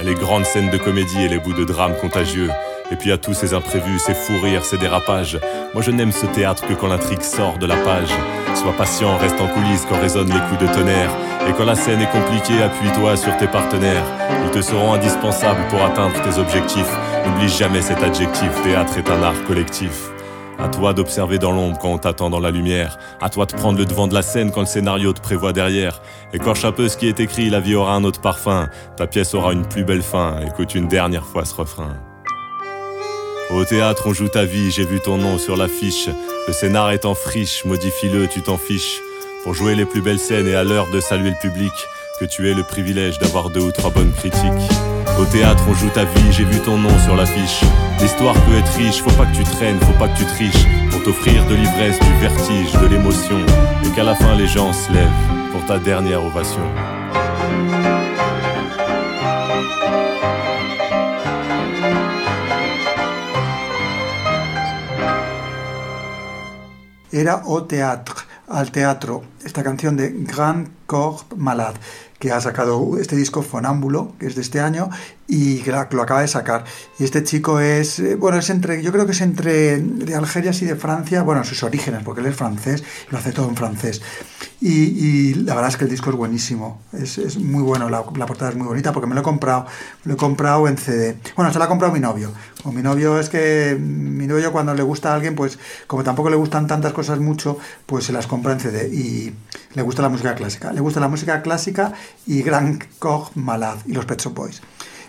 Les 0.04 0.16
grandes 0.16 0.46
scènes 0.46 0.70
de 0.70 0.78
comédie 0.78 1.24
et 1.24 1.28
les 1.28 1.40
bouts 1.40 1.54
de 1.54 1.66
drame 1.66 1.94
contagieux. 2.00 2.50
Et 2.92 2.96
puis 2.96 3.12
à 3.12 3.18
tous 3.18 3.34
ces 3.34 3.54
imprévus, 3.54 4.00
ces 4.00 4.14
fous 4.14 4.40
rires, 4.42 4.64
ces 4.64 4.78
dérapages. 4.78 5.40
Moi 5.74 5.82
je 5.82 5.92
n'aime 5.92 6.12
ce 6.12 6.26
théâtre 6.26 6.66
que 6.68 6.74
quand 6.74 6.88
l'intrigue 6.88 7.22
sort 7.22 7.58
de 7.58 7.66
la 7.66 7.76
page. 7.78 8.10
Sois 8.56 8.74
patient, 8.78 9.18
reste 9.18 9.40
en 9.42 9.48
coulisses 9.48 9.86
quand 9.90 10.00
résonnent 10.00 10.34
les 10.34 10.40
coups 10.50 10.62
de 10.62 10.74
tonnerre. 10.74 11.12
Et 11.48 11.54
quand 11.54 11.66
la 11.66 11.76
scène 11.76 12.02
est 12.02 12.12
compliquée, 12.12 12.62
appuie-toi 12.64 13.18
sur 13.18 13.36
tes 13.38 13.48
partenaires. 13.48 14.04
Ils 14.46 14.52
te 14.52 14.62
seront 14.62 14.94
indispensables 14.94 15.68
pour 15.70 15.82
atteindre 15.84 16.16
tes 16.24 16.40
objectifs. 16.40 16.92
N'oublie 17.26 17.50
jamais 17.50 17.82
cet 17.82 18.02
adjectif, 18.04 18.50
théâtre 18.64 18.98
est 18.98 19.10
un 19.10 19.22
art 19.22 19.44
collectif. 19.46 20.10
À 20.60 20.70
toi 20.70 20.94
d'observer 20.94 21.38
dans 21.38 21.52
l'ombre 21.52 21.78
quand 21.78 21.90
on 21.90 21.98
t'attend 22.00 22.30
dans 22.30 22.40
la 22.40 22.50
lumière. 22.50 22.98
À 23.22 23.30
toi 23.30 23.46
de 23.46 23.54
prendre 23.54 23.78
le 23.78 23.86
devant 23.86 24.08
de 24.08 24.14
la 24.14 24.24
scène 24.24 24.52
quand 24.52 24.62
le 24.62 24.66
scénario 24.66 25.14
te 25.14 25.22
prévoit 25.22 25.54
derrière. 25.54 26.02
Écorche 26.34 26.66
un 26.66 26.72
peu 26.72 26.88
ce 26.90 26.98
qui 26.98 27.08
est 27.08 27.20
écrit, 27.20 27.50
la 27.50 27.60
vie 27.60 27.76
aura 27.76 27.94
un 27.94 28.04
autre 28.04 28.22
parfum. 28.22 28.68
Ta 28.96 29.06
pièce 29.06 29.36
aura 29.36 29.54
une 29.54 29.68
plus 29.68 29.84
belle 29.84 30.02
fin. 30.02 30.40
Écoute 30.48 30.74
une 30.74 30.88
dernière 30.88 31.26
fois 31.26 31.46
ce 31.46 31.54
refrain. 31.54 31.94
Au 33.50 33.64
théâtre, 33.64 34.04
on 34.08 34.14
joue 34.14 34.28
ta 34.28 34.44
vie, 34.44 34.72
j'ai 34.72 34.86
vu 34.86 35.00
ton 35.00 35.18
nom 35.18 35.38
sur 35.38 35.56
l'affiche. 35.56 36.10
Le 36.48 36.54
scénar 36.54 36.92
est 36.92 37.06
en 37.06 37.16
friche, 37.16 37.64
modifie-le, 37.64 38.28
tu 38.28 38.42
t'en 38.42 38.58
fiches. 38.58 39.00
Pour 39.44 39.54
jouer 39.54 39.74
les 39.74 39.86
plus 39.86 40.02
belles 40.02 40.20
scènes 40.20 40.48
et 40.48 40.56
à 40.56 40.66
l'heure 40.66 40.88
de 40.92 41.00
saluer 41.00 41.30
le 41.30 41.42
public, 41.42 41.72
que 42.20 42.26
tu 42.26 42.50
aies 42.50 42.54
le 42.54 42.64
privilège 42.64 43.20
d'avoir 43.20 43.50
deux 43.50 43.62
ou 43.62 43.72
trois 43.72 43.90
bonnes 43.90 44.12
critiques. 44.12 44.44
Au 45.18 45.26
théâtre, 45.26 45.64
on 45.70 45.74
joue 45.74 45.90
ta 45.90 46.04
vie, 46.04 46.32
j'ai 46.32 46.44
vu 46.44 46.60
ton 46.60 46.78
nom 46.78 47.00
sur 47.06 47.16
l'affiche. 47.16 47.62
L'histoire 48.02 48.36
peut 48.36 48.58
être 48.58 48.74
riche, 48.78 49.02
faut 49.02 49.12
pas 49.12 49.26
que 49.26 49.36
tu 49.36 49.44
traînes, 49.44 49.80
faut 49.80 49.98
pas 49.98 50.10
que 50.10 50.18
tu 50.18 50.26
triches. 50.26 50.66
Pour 50.92 51.04
t'offrir 51.04 51.46
de 51.46 51.56
l'ivresse, 51.56 52.00
du 52.00 52.14
vertige, 52.20 52.74
de 52.74 52.88
l'émotion. 52.88 53.40
Et 53.86 53.96
qu'à 53.96 54.04
la 54.04 54.16
fin, 54.16 54.36
les 54.36 54.48
gens 54.48 54.74
se 54.74 54.92
lèvent 54.92 55.52
pour 55.54 55.66
ta 55.66 55.80
dernière 55.80 56.24
ovation. 56.24 56.64
Era 67.12 67.42
au 67.46 67.62
théâtre, 67.62 68.16
al 68.48 68.72
teatro. 68.72 69.24
esta 69.46 69.64
canción 69.64 69.96
de 69.96 70.10
Grand 70.10 70.68
Corps 70.86 71.26
Malade, 71.36 71.80
que 72.20 72.32
ha 72.32 72.42
sacado 72.42 72.98
este 73.00 73.16
disco 73.16 73.42
Fonámbulo, 73.42 74.14
que 74.20 74.28
es 74.28 74.36
de 74.36 74.42
este 74.42 74.60
año, 74.60 74.90
y 75.28 75.62
lo 75.66 76.02
acaba 76.02 76.22
de 76.22 76.28
sacar. 76.28 76.64
Y 76.98 77.04
este 77.04 77.24
chico 77.24 77.60
es, 77.60 78.00
eh, 78.00 78.16
bueno, 78.16 78.38
es 78.38 78.50
entre, 78.50 78.82
yo 78.82 78.92
creo 78.92 79.06
que 79.06 79.12
es 79.12 79.22
entre 79.22 79.78
de 79.78 80.16
Algeria 80.16 80.52
y 80.60 80.66
de 80.66 80.76
Francia, 80.76 81.24
bueno, 81.24 81.44
sus 81.44 81.64
orígenes, 81.64 82.04
porque 82.04 82.22
él 82.22 82.28
es 82.28 82.36
francés, 82.36 82.84
lo 83.10 83.18
hace 83.18 83.34
todo 83.34 83.50
en 83.50 83.56
francés. 83.56 84.02
Y, 84.60 85.36
la 85.36 85.54
verdad 85.54 85.70
es 85.70 85.78
que 85.78 85.84
el 85.84 85.92
disco 85.92 86.10
es 86.10 86.16
buenísimo, 86.16 86.82
es, 86.92 87.18
es 87.20 87.38
muy 87.38 87.62
bueno, 87.62 87.90
la, 87.90 88.04
portada 88.04 88.50
es 88.50 88.58
muy 88.58 88.66
bonita, 88.66 88.92
porque 88.92 89.08
me 89.08 89.14
lo 89.14 89.22
he 89.22 89.24
comprado, 89.24 89.68
lo 90.04 90.14
he 90.14 90.18
comprado 90.18 90.68
en 90.68 90.78
CD. 90.78 91.18
Bueno, 91.36 91.52
se 91.52 91.60
lo 91.60 91.66
ha 91.66 91.68
comprado 91.68 91.94
mi 91.94 92.00
novio. 92.00 92.32
Con 92.64 92.76
mi 92.76 92.82
novio 92.82 93.20
es 93.20 93.30
que 93.30 93.78
mi 93.80 94.26
novio 94.26 94.52
cuando 94.52 94.74
le 94.74 94.84
gusta 94.84 95.12
a 95.12 95.16
alguien, 95.16 95.36
pues 95.36 95.60
como 95.86 96.04
tampoco 96.04 96.30
le 96.30 96.38
gustan 96.38 96.66
tantas 96.66 96.94
cosas 96.94 97.20
mucho, 97.20 97.60
pues 97.86 98.06
se 98.06 98.14
las 98.14 98.26
compra 98.26 98.54
en 98.54 98.60
CD 98.60 98.88
y 98.88 99.34
le 99.74 99.82
gusta 99.84 100.02
la 100.02 100.10
música 100.10 100.34
clásica. 100.34 100.72
Le 100.74 100.82
gusta 100.82 101.00
la 101.00 101.08
música 101.08 101.42
clásica 101.42 101.94
y 102.26 102.42
Grand 102.42 102.84
Corps 102.98 103.36
Malade 103.36 103.82
y 103.86 103.94
los 103.94 104.06
Pet 104.06 104.20
Shop 104.20 104.34
Boys. 104.34 104.62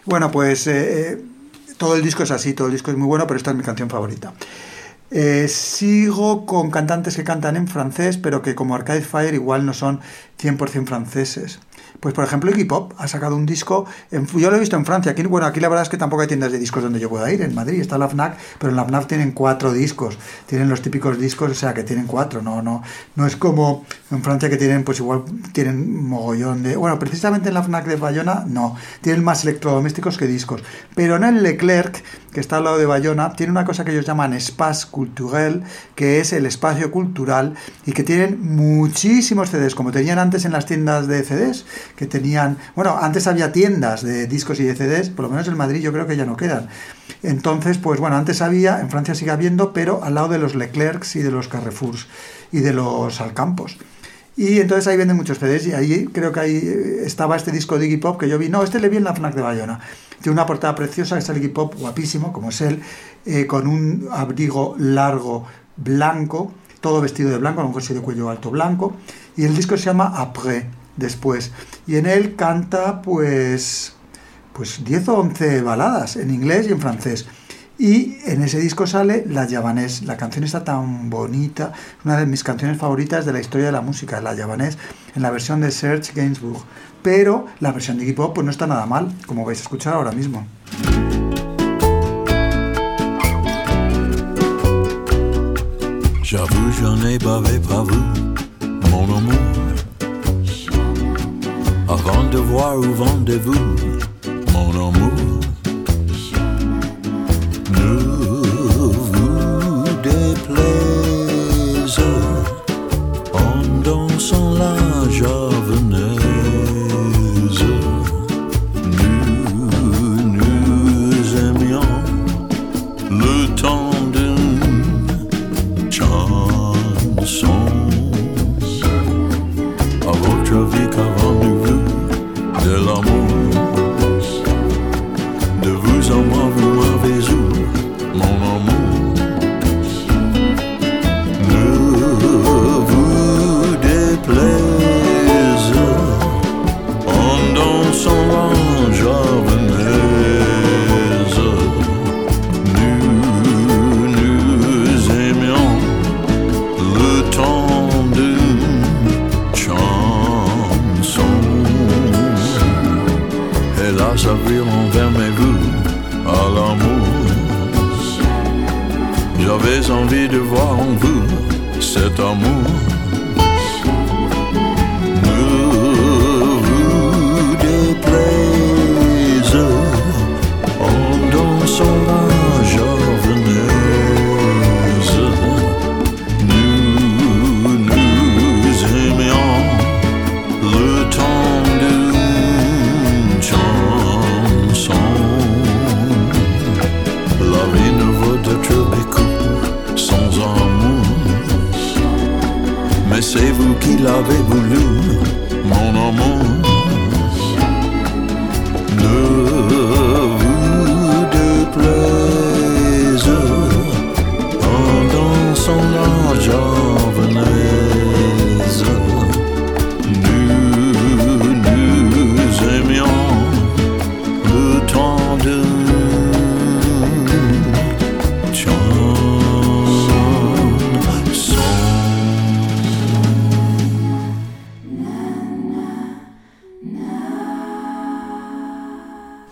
Bueno, 0.09 0.31
pues 0.31 0.67
eh, 0.67 1.11
eh, 1.13 1.25
todo 1.77 1.95
el 1.95 2.03
disco 2.03 2.23
es 2.23 2.31
así, 2.31 2.55
todo 2.55 2.69
el 2.69 2.73
disco 2.73 2.91
es 2.91 2.97
muy 2.97 3.07
bueno, 3.07 3.27
pero 3.27 3.37
esta 3.37 3.51
es 3.51 3.57
mi 3.59 3.63
canción 3.63 3.91
favorita. 3.91 4.33
Eh, 5.11 5.49
sigo 5.49 6.47
con 6.47 6.71
cantantes 6.71 7.15
que 7.15 7.25
cantan 7.25 7.57
en 7.57 7.69
francés, 7.69 8.17
pero 8.17 8.41
que 8.41 8.55
como 8.55 8.75
Arcade 8.75 9.03
Fire 9.03 9.35
igual 9.35 9.67
no 9.67 9.75
son 9.75 10.01
100% 10.39 10.87
franceses. 10.87 11.61
Pues 12.01 12.15
por 12.15 12.25
ejemplo 12.25 12.51
Iggy 12.51 12.65
Pop 12.65 12.93
ha 12.97 13.09
sacado 13.09 13.35
un 13.35 13.45
disco, 13.45 13.87
yo 14.11 14.51
lo 14.51 14.57
he 14.57 14.61
visto 14.61 14.77
en 14.77 14.85
Francia, 14.85 15.13
aquí, 15.13 15.23
bueno, 15.25 15.47
aquí 15.47 15.59
la 15.59 15.69
verdad 15.69 15.83
es 15.83 15.89
que 15.89 15.97
tampoco 15.97 16.23
hay 16.23 16.29
tiendas 16.29 16.53
de 16.53 16.59
discos 16.59 16.83
donde 16.83 17.01
yo 17.01 17.09
pueda 17.09 17.33
ir, 17.33 17.43
en 17.43 17.55
Madrid 17.55 17.81
está 17.81 17.99
la 17.99 18.09
FNAC, 18.09 18.37
pero 18.59 18.71
en 18.71 18.77
la 18.77 18.85
FNAC 18.85 19.09
tienen 19.09 19.33
cuatro 19.33 19.73
discos, 19.73 20.17
tienen 20.47 20.69
los 20.69 20.81
típicos 20.81 21.19
discos, 21.19 21.51
o 21.51 21.55
sea 21.55 21.75
que 21.75 21.83
tienen 21.83 22.07
cuatro, 22.07 22.41
no, 22.41 22.63
no, 22.63 22.83
no 23.17 23.27
es 23.27 23.35
como 23.35 23.85
en 24.13 24.23
Francia 24.23 24.49
que 24.49 24.57
tienen, 24.57 24.85
pues 24.85 25.01
igual 25.01 25.25
tienen 25.53 26.05
mogollón 26.05 26.63
de, 26.63 26.77
bueno, 26.77 26.99
precisamente 27.01 27.49
en 27.49 27.55
la 27.55 27.65
FNAC 27.65 27.87
de 27.87 27.97
Bayona 27.97 28.45
no, 28.47 28.77
tienen 29.01 29.25
más 29.25 29.43
electrodomésticos 29.43 30.19
que 30.19 30.29
discos, 30.29 30.63
pero 30.95 31.17
en 31.17 31.25
el 31.25 31.43
Leclerc, 31.43 32.05
que 32.33 32.41
está 32.41 32.59
al 32.59 32.65
lado 32.65 32.79
de 32.79 32.87
Bayona, 32.87 33.33
tiene 33.33 33.51
una 33.51 33.65
cosa 33.65 33.85
que 33.85 33.91
ellos 33.91 34.07
llaman 34.07 34.35
espace 34.35 34.87
culturel, 34.89 35.65
que 35.97 36.21
es 36.21 36.33
el 36.33 36.47
espacio 36.47 36.93
cultural 36.93 37.55
y 37.87 37.93
que 37.93 38.05
tienen 38.05 38.39
muchísimos 38.41 39.51
CDs, 39.51 39.75
como 39.75 39.91
tenían 39.91 40.19
antes 40.19 40.45
en 40.45 40.53
las 40.53 40.67
tiendas 40.67 41.09
de 41.09 41.25
CDs, 41.25 41.65
que 41.99 42.07
tenían, 42.07 42.59
bueno, 42.77 42.97
antes 42.97 43.27
había 43.27 43.51
tiendas 43.51 44.05
de 44.05 44.29
discos 44.29 44.61
y 44.61 44.63
de 44.63 44.77
CDs, 44.77 45.11
por 45.11 45.25
lo 45.25 45.33
menos 45.33 45.49
en 45.49 45.57
Madrid 45.57 45.81
yo 45.81 45.93
creo 45.93 46.07
que 46.07 46.17
ya 46.17 46.25
no 46.25 46.37
quedan. 46.37 46.69
Entonces, 47.25 47.77
pues 47.77 47.99
bueno, 47.99 48.15
antes 48.15 48.41
había, 48.41 48.81
en 48.81 48.89
Francia 48.89 49.17
sigue 49.17 49.33
habiendo, 49.33 49.73
pero 49.73 50.05
al 50.05 50.15
lado 50.15 50.29
de 50.29 50.39
los 50.39 50.55
Leclercs 50.55 51.17
y 51.17 51.23
de 51.23 51.33
los 51.33 51.49
Carrefours 51.49 52.07
y 52.53 52.61
de 52.61 52.73
los 52.73 53.21
Alcampos. 53.21 53.79
Y 54.37 54.61
entonces 54.61 54.87
ahí 54.87 54.97
venden 54.97 55.17
muchos 55.17 55.41
CDs 55.41 55.67
y 55.67 55.73
ahí 55.73 56.07
creo 56.13 56.31
que 56.31 56.39
ahí 56.39 56.57
eh, 56.57 57.03
estaba 57.05 57.35
este 57.35 57.51
disco 57.51 57.77
de 57.81 57.87
Iggy 57.87 57.97
Pop 57.97 58.21
que 58.21 58.29
yo 58.29 58.39
vi. 58.39 58.49
No, 58.49 58.63
este 58.63 58.79
le 58.79 58.89
vi 58.89 58.99
en 58.99 59.03
la 59.03 59.13
FNAC 59.13 59.35
de 59.35 59.43
Bayona. 59.43 59.81
Tiene 60.23 60.35
una 60.35 60.47
portada 60.47 60.77
preciosa, 60.77 61.19
está 61.19 61.33
el 61.33 61.39
Iggy 61.39 61.49
Pop 61.49 61.75
guapísimo, 61.77 62.33
como 62.33 62.51
es 62.51 62.61
él, 62.61 62.81
eh, 63.27 63.49
con 63.49 63.67
un 63.67 64.09
abrigo 64.13 64.77
largo 64.79 65.47
blanco, 65.77 66.53
todo 66.81 67.01
vestido 67.01 67.31
de 67.31 67.39
blanco, 67.39 67.57
con 67.57 67.67
un 67.67 67.75
jersey 67.75 67.97
de 67.97 68.03
cuello 68.03 68.31
alto 68.31 68.53
blanco. 68.53 68.95
Y 69.37 69.43
el 69.43 69.57
disco 69.57 69.77
se 69.77 69.87
llama 69.87 70.13
Après, 70.15 70.67
después. 70.99 71.53
Y 71.87 71.97
en 71.97 72.07
él 72.07 72.37
canta 72.37 73.01
pues, 73.01 73.95
pues 74.53 74.85
10 74.85 75.09
o 75.09 75.19
11 75.21 75.63
baladas 75.63 76.17
en 76.17 76.33
inglés 76.33 76.67
y 76.69 76.73
en 76.73 76.81
francés. 76.81 77.27
Y 77.79 78.17
en 78.27 78.43
ese 78.43 78.59
disco 78.59 78.89
sale 78.89 79.25
La 79.29 79.47
Yavanés. 79.47 80.03
La 80.03 80.17
canción 80.17 80.45
está 80.45 80.65
tan 80.65 81.09
bonita, 81.11 81.73
una 82.05 82.19
de 82.19 82.27
mis 82.27 82.43
canciones 82.43 82.77
favoritas 82.77 83.25
de 83.25 83.33
la 83.33 83.41
historia 83.41 83.67
de 83.67 83.73
la 83.73 83.83
música, 83.83 84.21
La 84.21 84.35
Yavanés, 84.35 84.77
en 85.15 85.23
la 85.23 85.31
versión 85.31 85.61
de 85.61 85.71
Serge 85.71 86.13
Gainsbourg. 86.13 86.65
Pero 87.03 87.47
la 87.61 87.71
versión 87.71 87.97
de 87.97 88.03
Iggy 88.03 88.15
Pop 88.15 88.35
pues 88.35 88.45
no 88.45 88.51
está 88.51 88.67
nada 88.67 88.85
mal, 88.87 89.15
como 89.27 89.45
vais 89.45 89.61
a 89.61 89.63
escuchar 89.63 89.95
ahora 89.95 90.11
mismo. 90.11 90.45
Avant 101.89 102.23
de 102.31 102.37
voir 102.37 102.77
où 102.77 102.83
vendez-vous, 102.83 103.77
mon 104.53 104.71
amour. 104.89 105.39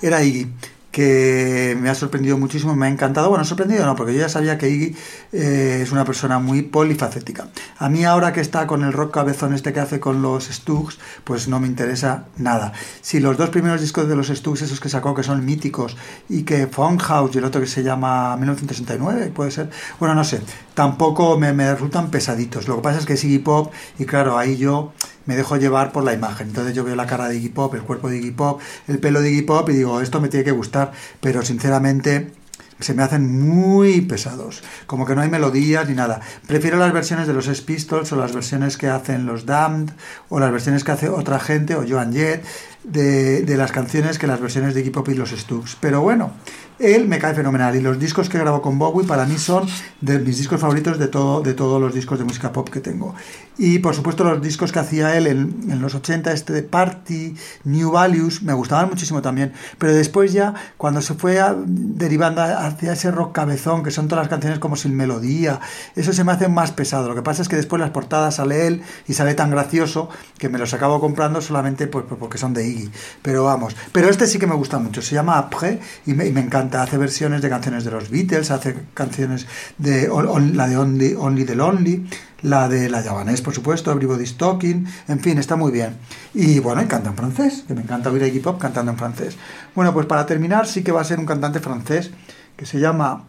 Era 0.07 0.23
Iggy, 0.23 0.47
que 0.93 1.77
me 1.81 1.91
ha 1.91 1.95
sorprendido 1.97 2.39
muchísimo, 2.39 2.77
me 2.77 2.87
ha 2.87 2.89
encantado. 2.89 3.29
Bueno, 3.29 3.45
sorprendido 3.45 3.85
no, 3.85 3.97
porque 3.97 4.15
yo 4.15 4.21
ya 4.21 4.29
sabía 4.29 4.57
que 4.57 4.71
Iggy 4.71 4.97
eh, 5.33 5.81
es 5.83 5.91
una 5.91 6.05
persona 6.05 6.39
muy 6.39 6.63
polifacética. 6.63 7.49
A 7.79 7.89
mí 7.89 8.05
ahora 8.05 8.33
que 8.33 8.41
está 8.41 8.69
con 8.69 8.85
el 8.85 8.93
rock 8.93 9.13
cabezón 9.13 9.53
este 9.53 9.73
que 9.73 9.81
hace 9.81 9.99
con 9.99 10.23
los 10.23 10.45
Stugs, 10.45 11.01
pues 11.25 11.49
no 11.49 11.59
me 11.59 11.67
interesa 11.67 12.27
nada. 12.37 12.73
Si 13.01 13.19
los 13.19 13.37
dos 13.37 13.51
primeros 13.51 13.81
discos 13.81 14.09
de 14.09 14.15
los 14.15 14.29
Stugs, 14.29 14.63
esos 14.63 14.79
que 14.79 14.89
sacó, 14.89 15.13
que 15.13 15.25
son 15.25 15.45
míticos, 15.45 15.97
y 16.29 16.45
que 16.45 16.69
Funhouse 16.69 17.35
y 17.35 17.39
el 17.39 17.45
otro 17.45 17.61
que 17.61 17.67
se 17.67 17.83
llama 17.83 18.37
1969, 18.37 19.33
puede 19.35 19.51
ser, 19.51 19.71
bueno, 19.99 20.15
no 20.15 20.23
sé, 20.23 20.41
tampoco 20.75 21.37
me, 21.37 21.53
me 21.53 21.73
resultan 21.73 22.11
pesaditos. 22.11 22.69
Lo 22.69 22.77
que 22.77 22.83
pasa 22.83 23.01
es 23.01 23.07
que 23.07 23.15
es 23.15 23.25
Iggy 23.25 23.41
Pop 23.41 23.73
y 23.99 24.05
claro, 24.05 24.39
ahí 24.39 24.57
yo 24.57 24.93
me 25.27 25.37
dejo 25.37 25.57
llevar 25.57 25.93
por 25.93 26.05
la 26.05 26.15
imagen. 26.15 26.49
Entonces 26.49 26.75
yo 26.75 26.85
veo 26.85 26.97
la 26.97 27.07
cara 27.07 27.29
de 27.29 27.37
Iggy 27.37 27.51
Pop, 27.51 27.75
el 27.75 27.83
cuerpo 27.83 28.09
de 28.09 28.19
Iggy 28.19 28.31
Pop, 28.31 28.61
el 28.89 28.99
pelo 28.99 29.21
de 29.21 29.31
Iggy 29.31 29.43
Pop 29.43 29.69
y 29.69 29.75
digo, 29.75 30.01
esto 30.01 30.21
me 30.21 30.29
tiene 30.29 30.45
que 30.45 30.53
gustar, 30.53 30.93
pero 31.21 31.43
sinceramente 31.43 32.33
se 32.81 32.93
me 32.93 33.03
hacen 33.03 33.41
muy 33.41 34.03
pesados, 34.03 34.63
como 34.87 35.07
que 35.07 35.15
no 35.15 35.23
hay 35.23 35.31
melodías 35.31 35.89
ni 35.89 35.95
nada. 35.95 36.21
Prefiero 36.47 36.77
las 36.77 36.93
versiones 36.93 37.27
de 37.27 37.33
los 37.33 37.47
Sex 37.47 37.63
Pistols 37.63 38.13
o 38.13 38.17
las 38.17 38.35
versiones 38.35 38.77
que 38.77 38.89
hacen 38.89 39.25
los 39.25 39.47
Damned 39.47 39.93
o 40.29 40.41
las 40.41 40.53
versiones 40.53 40.85
que 40.85 40.93
hace 40.93 41.09
otra 41.09 41.41
gente 41.41 41.75
o 41.75 41.85
Joan 41.89 42.13
Jett 42.13 42.45
de, 42.87 43.57
las 43.57 43.73
canciones 43.73 44.19
que 44.19 44.27
las 44.27 44.41
versiones 44.41 44.75
de 44.75 44.81
Iggy 44.81 44.93
y 45.09 45.15
los 45.15 45.31
Stugs. 45.31 45.77
Pero 45.81 46.01
bueno, 46.01 46.33
él 46.79 47.09
me 47.09 47.19
cae 47.19 47.35
fenomenal 47.35 47.75
y 47.75 47.81
los 47.81 47.99
discos 47.99 48.29
que 48.29 48.39
grabó 48.39 48.63
con 48.63 48.79
Bowie 48.79 49.07
para 49.07 49.25
mí 49.25 49.39
son 49.39 49.67
de 50.01 50.19
mis 50.19 50.39
discos 50.39 50.61
favoritos 50.61 50.99
de, 50.99 51.09
todo, 51.09 51.41
de 51.41 51.55
todos 51.55 51.81
los 51.81 51.95
discos 51.95 52.19
de 52.19 52.25
música 52.25 52.53
pop 52.53 52.69
que 52.69 52.81
tengo. 52.81 53.15
Y 53.59 53.79
por 53.79 53.95
supuesto 53.95 54.25
los 54.25 54.43
discos 54.43 54.73
que 54.73 54.79
hacía 54.79 55.17
él 55.17 55.27
en, 55.27 55.81
los 55.81 55.95
80, 55.95 56.33
este 56.33 56.53
de 56.53 56.63
Party, 56.63 57.35
New 57.65 57.93
Values, 57.93 58.43
me 58.43 58.53
gustaban 58.53 58.89
muchísimo 58.89 59.23
también. 59.23 59.53
Pero 59.79 59.95
después 59.95 60.33
ya, 60.33 60.55
cuando 60.77 61.01
se 61.01 61.15
fue 61.15 61.41
a- 61.41 61.57
derivando 61.67 62.43
hacia 62.43 62.93
ese 62.93 63.11
rock 63.11 63.33
cabezón, 63.33 63.83
que 63.83 63.91
son 63.91 64.09
todas 64.09 64.25
las 64.25 64.29
canciones 64.31 64.59
como 64.59 64.77
sin 64.77 64.95
melodía, 64.95 65.61
eso 65.97 66.13
se 66.13 66.23
me 66.25 66.33
hace 66.33 66.49
más 66.49 66.73
pesado. 66.73 67.09
Lo 67.09 67.15
que 67.15 67.23
pasa 67.23 67.43
es 67.43 67.49
que 67.49 67.57
después 67.57 67.81
las 67.81 67.91
portadas 67.91 68.37
sale 68.37 68.67
él 68.67 68.83
y 69.09 69.15
sale 69.15 69.35
tan 69.35 69.51
gracioso 69.51 70.11
que 70.39 70.51
me 70.51 70.59
los 70.59 70.75
acabo 70.75 71.01
comprando 71.01 71.41
solamente 71.41 71.87
pues, 71.87 72.05
porque 72.19 72.37
son 72.39 72.53
de 72.53 72.67
Iggy. 72.69 72.76
Pero 73.23 73.45
vamos, 73.45 73.77
pero 73.93 74.09
este 74.09 74.27
sí 74.27 74.39
que 74.39 74.47
me 74.47 74.55
gusta 74.55 74.79
mucho. 74.79 75.03
Se 75.03 75.15
llama 75.15 75.39
Après 75.39 75.81
y 76.07 76.15
me, 76.15 76.27
encanta. 76.27 76.83
Hace 76.83 76.99
versiones 76.99 77.43
de 77.43 77.49
canciones 77.49 77.85
de 77.85 77.91
los 77.91 78.11
Beatles, 78.11 78.51
hace 78.51 78.77
canciones 78.95 79.47
de 79.79 80.09
la 80.53 80.69
de 80.69 80.77
Only, 80.77 81.15
Only 81.15 81.45
the 81.45 81.55
Lonely, 81.55 82.07
la 82.43 82.69
de 82.69 82.89
la 82.89 83.03
Javanese, 83.03 83.43
por 83.43 83.55
supuesto, 83.55 83.91
Everybody's 83.91 84.37
Talking, 84.37 84.87
en 85.09 85.21
fin, 85.21 85.39
está 85.39 85.57
muy 85.57 85.73
bien. 85.73 85.97
Y 86.35 86.59
bueno, 86.59 86.83
y 86.83 86.87
canta 86.87 87.11
en 87.11 87.17
francés, 87.17 87.65
que 87.67 87.75
me 87.75 87.83
encanta 87.83 88.11
oír 88.11 88.23
a 88.23 88.29
Iggy 88.29 88.41
Pop 88.41 88.61
cantando 88.61 88.93
en 88.93 88.99
francés. 88.99 89.37
Bueno, 89.75 89.93
pues 89.93 90.07
para 90.07 90.27
terminar, 90.27 90.67
sí 90.67 90.83
que 90.83 90.93
va 90.93 91.01
a 91.01 91.05
ser 91.05 91.19
un 91.19 91.27
cantante 91.27 91.61
francés 91.61 92.11
que 92.57 92.67
se 92.67 92.79
llama 92.79 93.25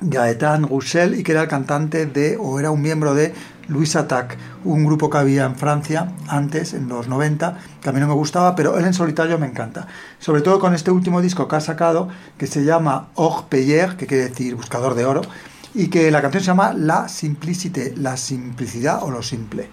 Gaëtan 0.00 0.68
Roussel 0.68 1.18
y 1.18 1.22
que 1.22 1.32
era 1.32 1.42
el 1.42 1.48
cantante 1.48 2.06
de, 2.06 2.36
o 2.38 2.58
era 2.60 2.70
un 2.70 2.82
miembro 2.82 3.14
de 3.14 3.34
Louis 3.68 3.96
Attack, 3.96 4.36
un 4.64 4.84
grupo 4.84 5.10
que 5.10 5.18
había 5.18 5.44
en 5.44 5.56
Francia 5.56 6.12
antes, 6.28 6.74
en 6.74 6.88
los 6.88 7.08
90, 7.08 7.58
que 7.80 7.88
a 7.88 7.92
mí 7.92 8.00
no 8.00 8.06
me 8.06 8.14
gustaba, 8.14 8.54
pero 8.54 8.78
él 8.78 8.84
en 8.84 8.94
solitario 8.94 9.38
me 9.38 9.46
encanta. 9.46 9.88
Sobre 10.18 10.42
todo 10.42 10.58
con 10.58 10.74
este 10.74 10.90
último 10.90 11.20
disco 11.20 11.48
que 11.48 11.56
ha 11.56 11.60
sacado, 11.60 12.08
que 12.38 12.46
se 12.46 12.64
llama 12.64 13.08
Or 13.14 13.46
Payer, 13.48 13.96
que 13.96 14.06
quiere 14.06 14.28
decir 14.28 14.54
buscador 14.54 14.94
de 14.94 15.04
oro, 15.04 15.22
y 15.74 15.88
que 15.88 16.10
la 16.10 16.22
canción 16.22 16.42
se 16.42 16.48
llama 16.48 16.72
La 16.72 17.08
Simplicité, 17.08 17.94
la 17.96 18.16
simplicidad 18.16 19.02
o 19.02 19.10
lo 19.10 19.22
simple. 19.22 19.68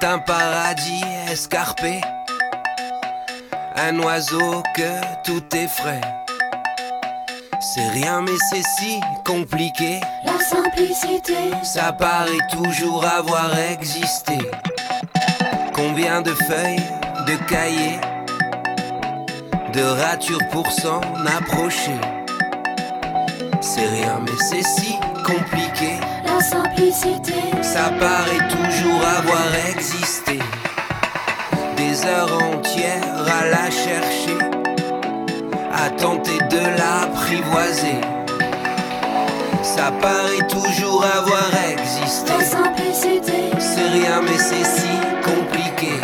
C'est 0.00 0.06
un 0.06 0.18
paradis 0.20 1.02
escarpé, 1.28 2.00
un 3.74 3.98
oiseau 4.00 4.62
que 4.76 5.22
tout 5.24 5.42
effraie. 5.56 6.00
C'est 7.60 7.88
rien 7.88 8.20
mais 8.22 8.36
c'est 8.48 8.62
si 8.62 9.00
compliqué, 9.24 10.00
La 10.24 10.38
simplicité, 10.38 11.34
ça 11.64 11.92
paraît 11.92 12.46
toujours 12.52 13.04
avoir 13.04 13.58
existé. 13.58 14.38
Combien 15.74 16.22
de 16.22 16.30
feuilles, 16.30 16.90
de 17.26 17.34
cahiers, 17.48 18.00
de 19.72 19.82
ratures 19.82 20.46
pour 20.52 20.70
s'en 20.70 21.00
approcher. 21.26 21.98
C'est 23.60 23.86
rien 23.86 24.20
mais 24.22 24.38
c'est 24.38 24.62
si 24.62 24.94
compliqué. 25.26 25.98
La 26.38 26.44
simplicité, 26.44 27.34
Ça 27.62 27.90
paraît 27.98 28.48
toujours 28.48 29.02
avoir 29.18 29.48
existé. 29.70 30.38
Des 31.76 32.04
heures 32.06 32.32
entières 32.42 33.26
à 33.40 33.46
la 33.46 33.70
chercher, 33.70 34.38
à 35.72 35.90
tenter 35.90 36.38
de 36.50 36.60
l'apprivoiser. 36.78 38.00
Ça 39.62 39.90
paraît 40.00 40.46
toujours 40.48 41.04
avoir 41.04 41.50
existé. 41.70 42.32
la 42.38 42.44
simplicité, 42.44 43.50
C'est 43.58 43.88
rien 43.88 44.20
mais 44.22 44.38
c'est 44.38 44.64
si 44.64 44.88
compliqué. 45.22 46.00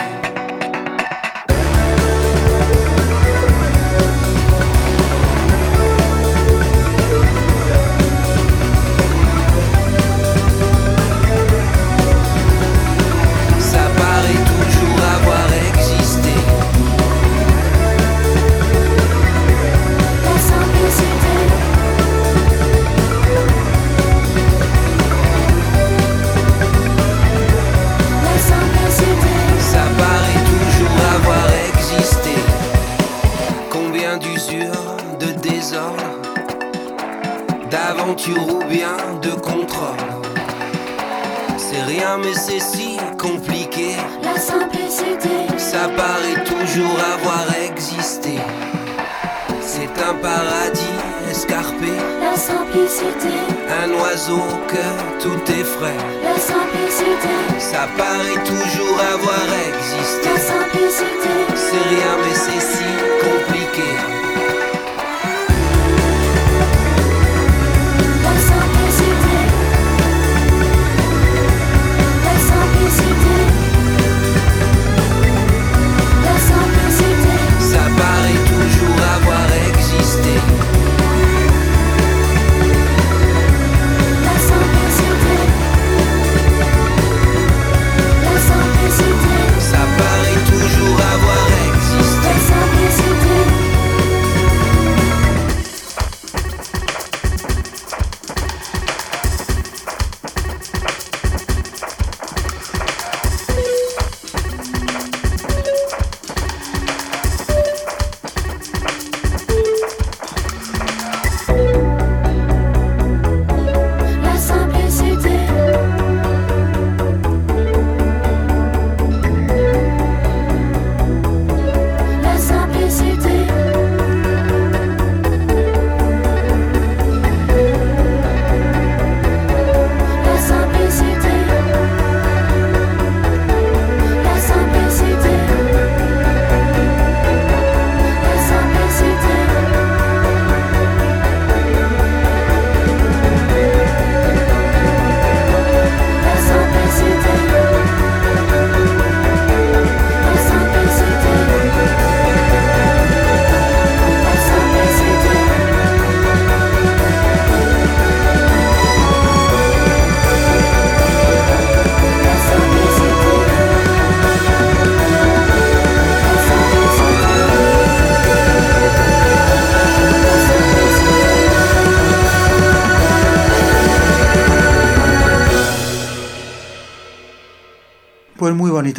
D'aventure 38.04 38.46
ou 38.54 38.64
bien 38.64 38.96
de 39.22 39.30
contrôle. 39.30 39.96
C'est 41.56 41.82
rien 41.82 42.18
mais 42.18 42.34
c'est 42.34 42.60
si 42.60 42.96
compliqué. 43.18 43.96
la 44.22 44.38
simplicité, 44.38 45.30
Ça 45.56 45.88
paraît 45.96 46.44
toujours 46.44 46.98
avoir 47.14 47.46
existé. 47.66 48.38
C'est 49.60 50.02
un 50.08 50.14
paradis 50.14 50.98
escarpé, 51.30 51.92
la 52.20 52.36
simplicité, 52.36 53.34
un 53.82 53.90
oiseau 54.02 54.42
que 54.68 55.22
tout 55.22 55.52
effraie. 55.52 56.00
la 56.22 56.38
simplicité, 56.38 57.34
Ça 57.58 57.88
paraît 57.96 58.44
toujours 58.44 59.00
avoir 59.14 59.46
existé. 59.68 60.28
la 60.28 60.38
simplicité, 60.38 61.34
C'est 61.56 61.88
rien 61.94 62.14
mais 62.22 62.34
c'est 62.34 62.66
si 62.76 62.84
compliqué. 63.24 63.90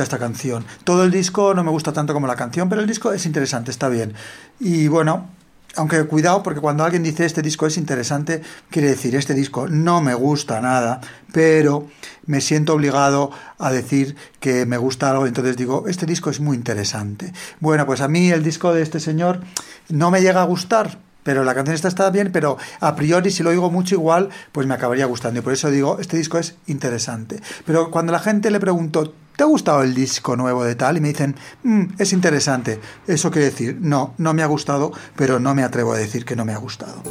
Esta 0.03 0.17
canción. 0.17 0.65
Todo 0.83 1.03
el 1.03 1.11
disco 1.11 1.53
no 1.53 1.63
me 1.63 1.71
gusta 1.71 1.93
tanto 1.93 2.13
como 2.13 2.27
la 2.27 2.35
canción, 2.35 2.69
pero 2.69 2.81
el 2.81 2.87
disco 2.87 3.11
es 3.11 3.25
interesante, 3.25 3.71
está 3.71 3.89
bien. 3.89 4.13
Y 4.59 4.87
bueno, 4.87 5.29
aunque 5.75 6.03
cuidado, 6.05 6.41
porque 6.41 6.61
cuando 6.61 6.83
alguien 6.83 7.03
dice 7.03 7.25
este 7.25 7.41
disco 7.41 7.67
es 7.67 7.77
interesante, 7.77 8.41
quiere 8.69 8.89
decir 8.89 9.15
este 9.15 9.33
disco 9.33 9.67
no 9.67 10.01
me 10.01 10.13
gusta 10.13 10.61
nada, 10.61 11.01
pero 11.33 11.87
me 12.25 12.41
siento 12.41 12.73
obligado 12.73 13.31
a 13.57 13.71
decir 13.71 14.15
que 14.39 14.65
me 14.65 14.77
gusta 14.77 15.11
algo, 15.11 15.27
entonces 15.27 15.57
digo, 15.57 15.85
este 15.87 16.05
disco 16.05 16.29
es 16.29 16.39
muy 16.39 16.55
interesante. 16.55 17.33
Bueno, 17.59 17.85
pues 17.85 18.01
a 18.01 18.07
mí 18.07 18.31
el 18.31 18.43
disco 18.43 18.73
de 18.73 18.81
este 18.81 18.99
señor 18.99 19.41
no 19.89 20.11
me 20.11 20.21
llega 20.21 20.41
a 20.41 20.45
gustar, 20.45 20.99
pero 21.25 21.43
la 21.43 21.55
canción 21.55 21.75
está 21.75 22.09
bien, 22.11 22.31
pero 22.31 22.57
a 22.79 22.95
priori 22.95 23.31
si 23.31 23.41
lo 23.41 23.49
oigo 23.49 23.71
mucho 23.71 23.95
igual, 23.95 24.29
pues 24.51 24.67
me 24.67 24.75
acabaría 24.75 25.07
gustando. 25.07 25.39
Y 25.39 25.43
por 25.43 25.53
eso 25.53 25.71
digo, 25.71 25.97
este 25.99 26.17
disco 26.17 26.37
es 26.37 26.55
interesante. 26.67 27.41
Pero 27.65 27.89
cuando 27.89 28.11
la 28.11 28.19
gente 28.19 28.51
le 28.51 28.59
pregunto, 28.59 29.11
¿te 29.35 29.43
ha 29.43 29.47
gustado 29.47 29.81
el 29.81 29.95
disco 29.95 30.35
nuevo 30.35 30.63
de 30.63 30.75
tal? 30.75 30.97
Y 30.97 31.01
me 31.01 31.07
dicen, 31.07 31.35
"Mm, 31.63 31.85
es 31.97 32.13
interesante. 32.13 32.79
Eso 33.07 33.31
quiere 33.31 33.49
decir, 33.49 33.79
no, 33.81 34.13
no 34.19 34.35
me 34.35 34.43
ha 34.43 34.45
gustado, 34.45 34.91
pero 35.15 35.39
no 35.39 35.55
me 35.55 35.63
atrevo 35.63 35.93
a 35.93 35.97
decir 35.97 36.25
que 36.25 36.35
no 36.35 36.45
me 36.45 36.53
ha 36.53 36.57
gustado. 36.57 37.01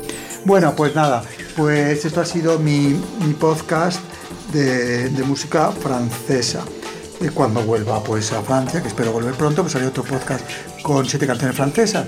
Bueno, 0.45 0.75
pues 0.77 0.95
nada, 0.95 1.25
pues 1.57 2.05
esto 2.05 2.21
ha 2.21 2.25
sido 2.25 2.61
mi, 2.61 2.97
mi 3.27 3.35
podcast 3.35 3.99
de, 4.53 5.25
música 5.27 5.73
francesa. 5.73 6.63
Y 7.21 7.29
cuando 7.31 7.63
vuelva 7.63 8.03
pues 8.05 8.33
a 8.33 8.43
Francia, 8.43 8.81
que 8.81 8.89
espero 8.89 9.11
volver 9.11 9.35
pronto, 9.35 9.63
pues 9.63 9.75
haré 9.75 9.87
otro 9.87 10.05
podcast 10.05 10.45
con 10.83 11.05
siete 11.05 11.27
canciones 11.27 11.57
francesas. 11.57 12.07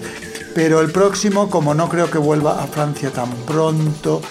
Pero 0.57 0.81
el 0.81 0.91
próximo, 0.91 1.51
como 1.51 1.75
no 1.75 1.87
creo 1.87 2.11
que 2.11 2.17
vuelva 2.17 2.63
a 2.63 2.67
Francia 2.67 3.11
tan 3.11 3.29
pronto, 3.45 4.23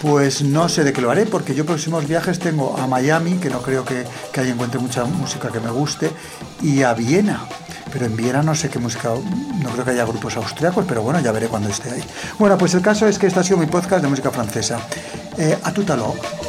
pues 0.00 0.40
no 0.40 0.66
sé 0.70 0.82
de 0.82 0.94
qué 0.94 1.02
lo 1.02 1.10
haré, 1.10 1.26
porque 1.26 1.54
yo 1.54 1.66
próximos 1.66 2.08
viajes 2.08 2.38
tengo 2.38 2.74
a 2.78 2.86
Miami, 2.86 3.34
que 3.34 3.50
no 3.50 3.60
creo 3.60 3.84
que, 3.84 4.06
que 4.32 4.40
ahí 4.40 4.48
encuentre 4.48 4.80
mucha 4.80 5.04
música 5.04 5.50
que 5.50 5.60
me 5.60 5.70
guste, 5.70 6.10
y 6.62 6.82
a 6.84 6.94
Viena. 6.94 7.46
Pero 7.92 8.06
en 8.06 8.16
Viena 8.16 8.42
no 8.42 8.54
sé 8.54 8.70
qué 8.70 8.78
música, 8.78 9.10
no 9.10 9.68
creo 9.72 9.84
que 9.84 9.90
haya 9.90 10.06
grupos 10.06 10.38
austriacos, 10.38 10.86
pero 10.88 11.02
bueno, 11.02 11.20
ya 11.20 11.32
veré 11.32 11.48
cuando 11.48 11.68
esté 11.68 11.90
ahí. 11.90 12.04
Bueno, 12.38 12.56
pues 12.56 12.72
el 12.72 12.80
caso 12.80 13.06
es 13.06 13.18
que 13.18 13.26
este 13.26 13.40
ha 13.40 13.44
sido 13.44 13.58
mi 13.58 13.66
podcast 13.66 14.02
de 14.02 14.08
música 14.08 14.30
francesa. 14.30 14.78
Eh, 15.36 15.58
a 15.62 15.70
l'heure. 15.70 16.43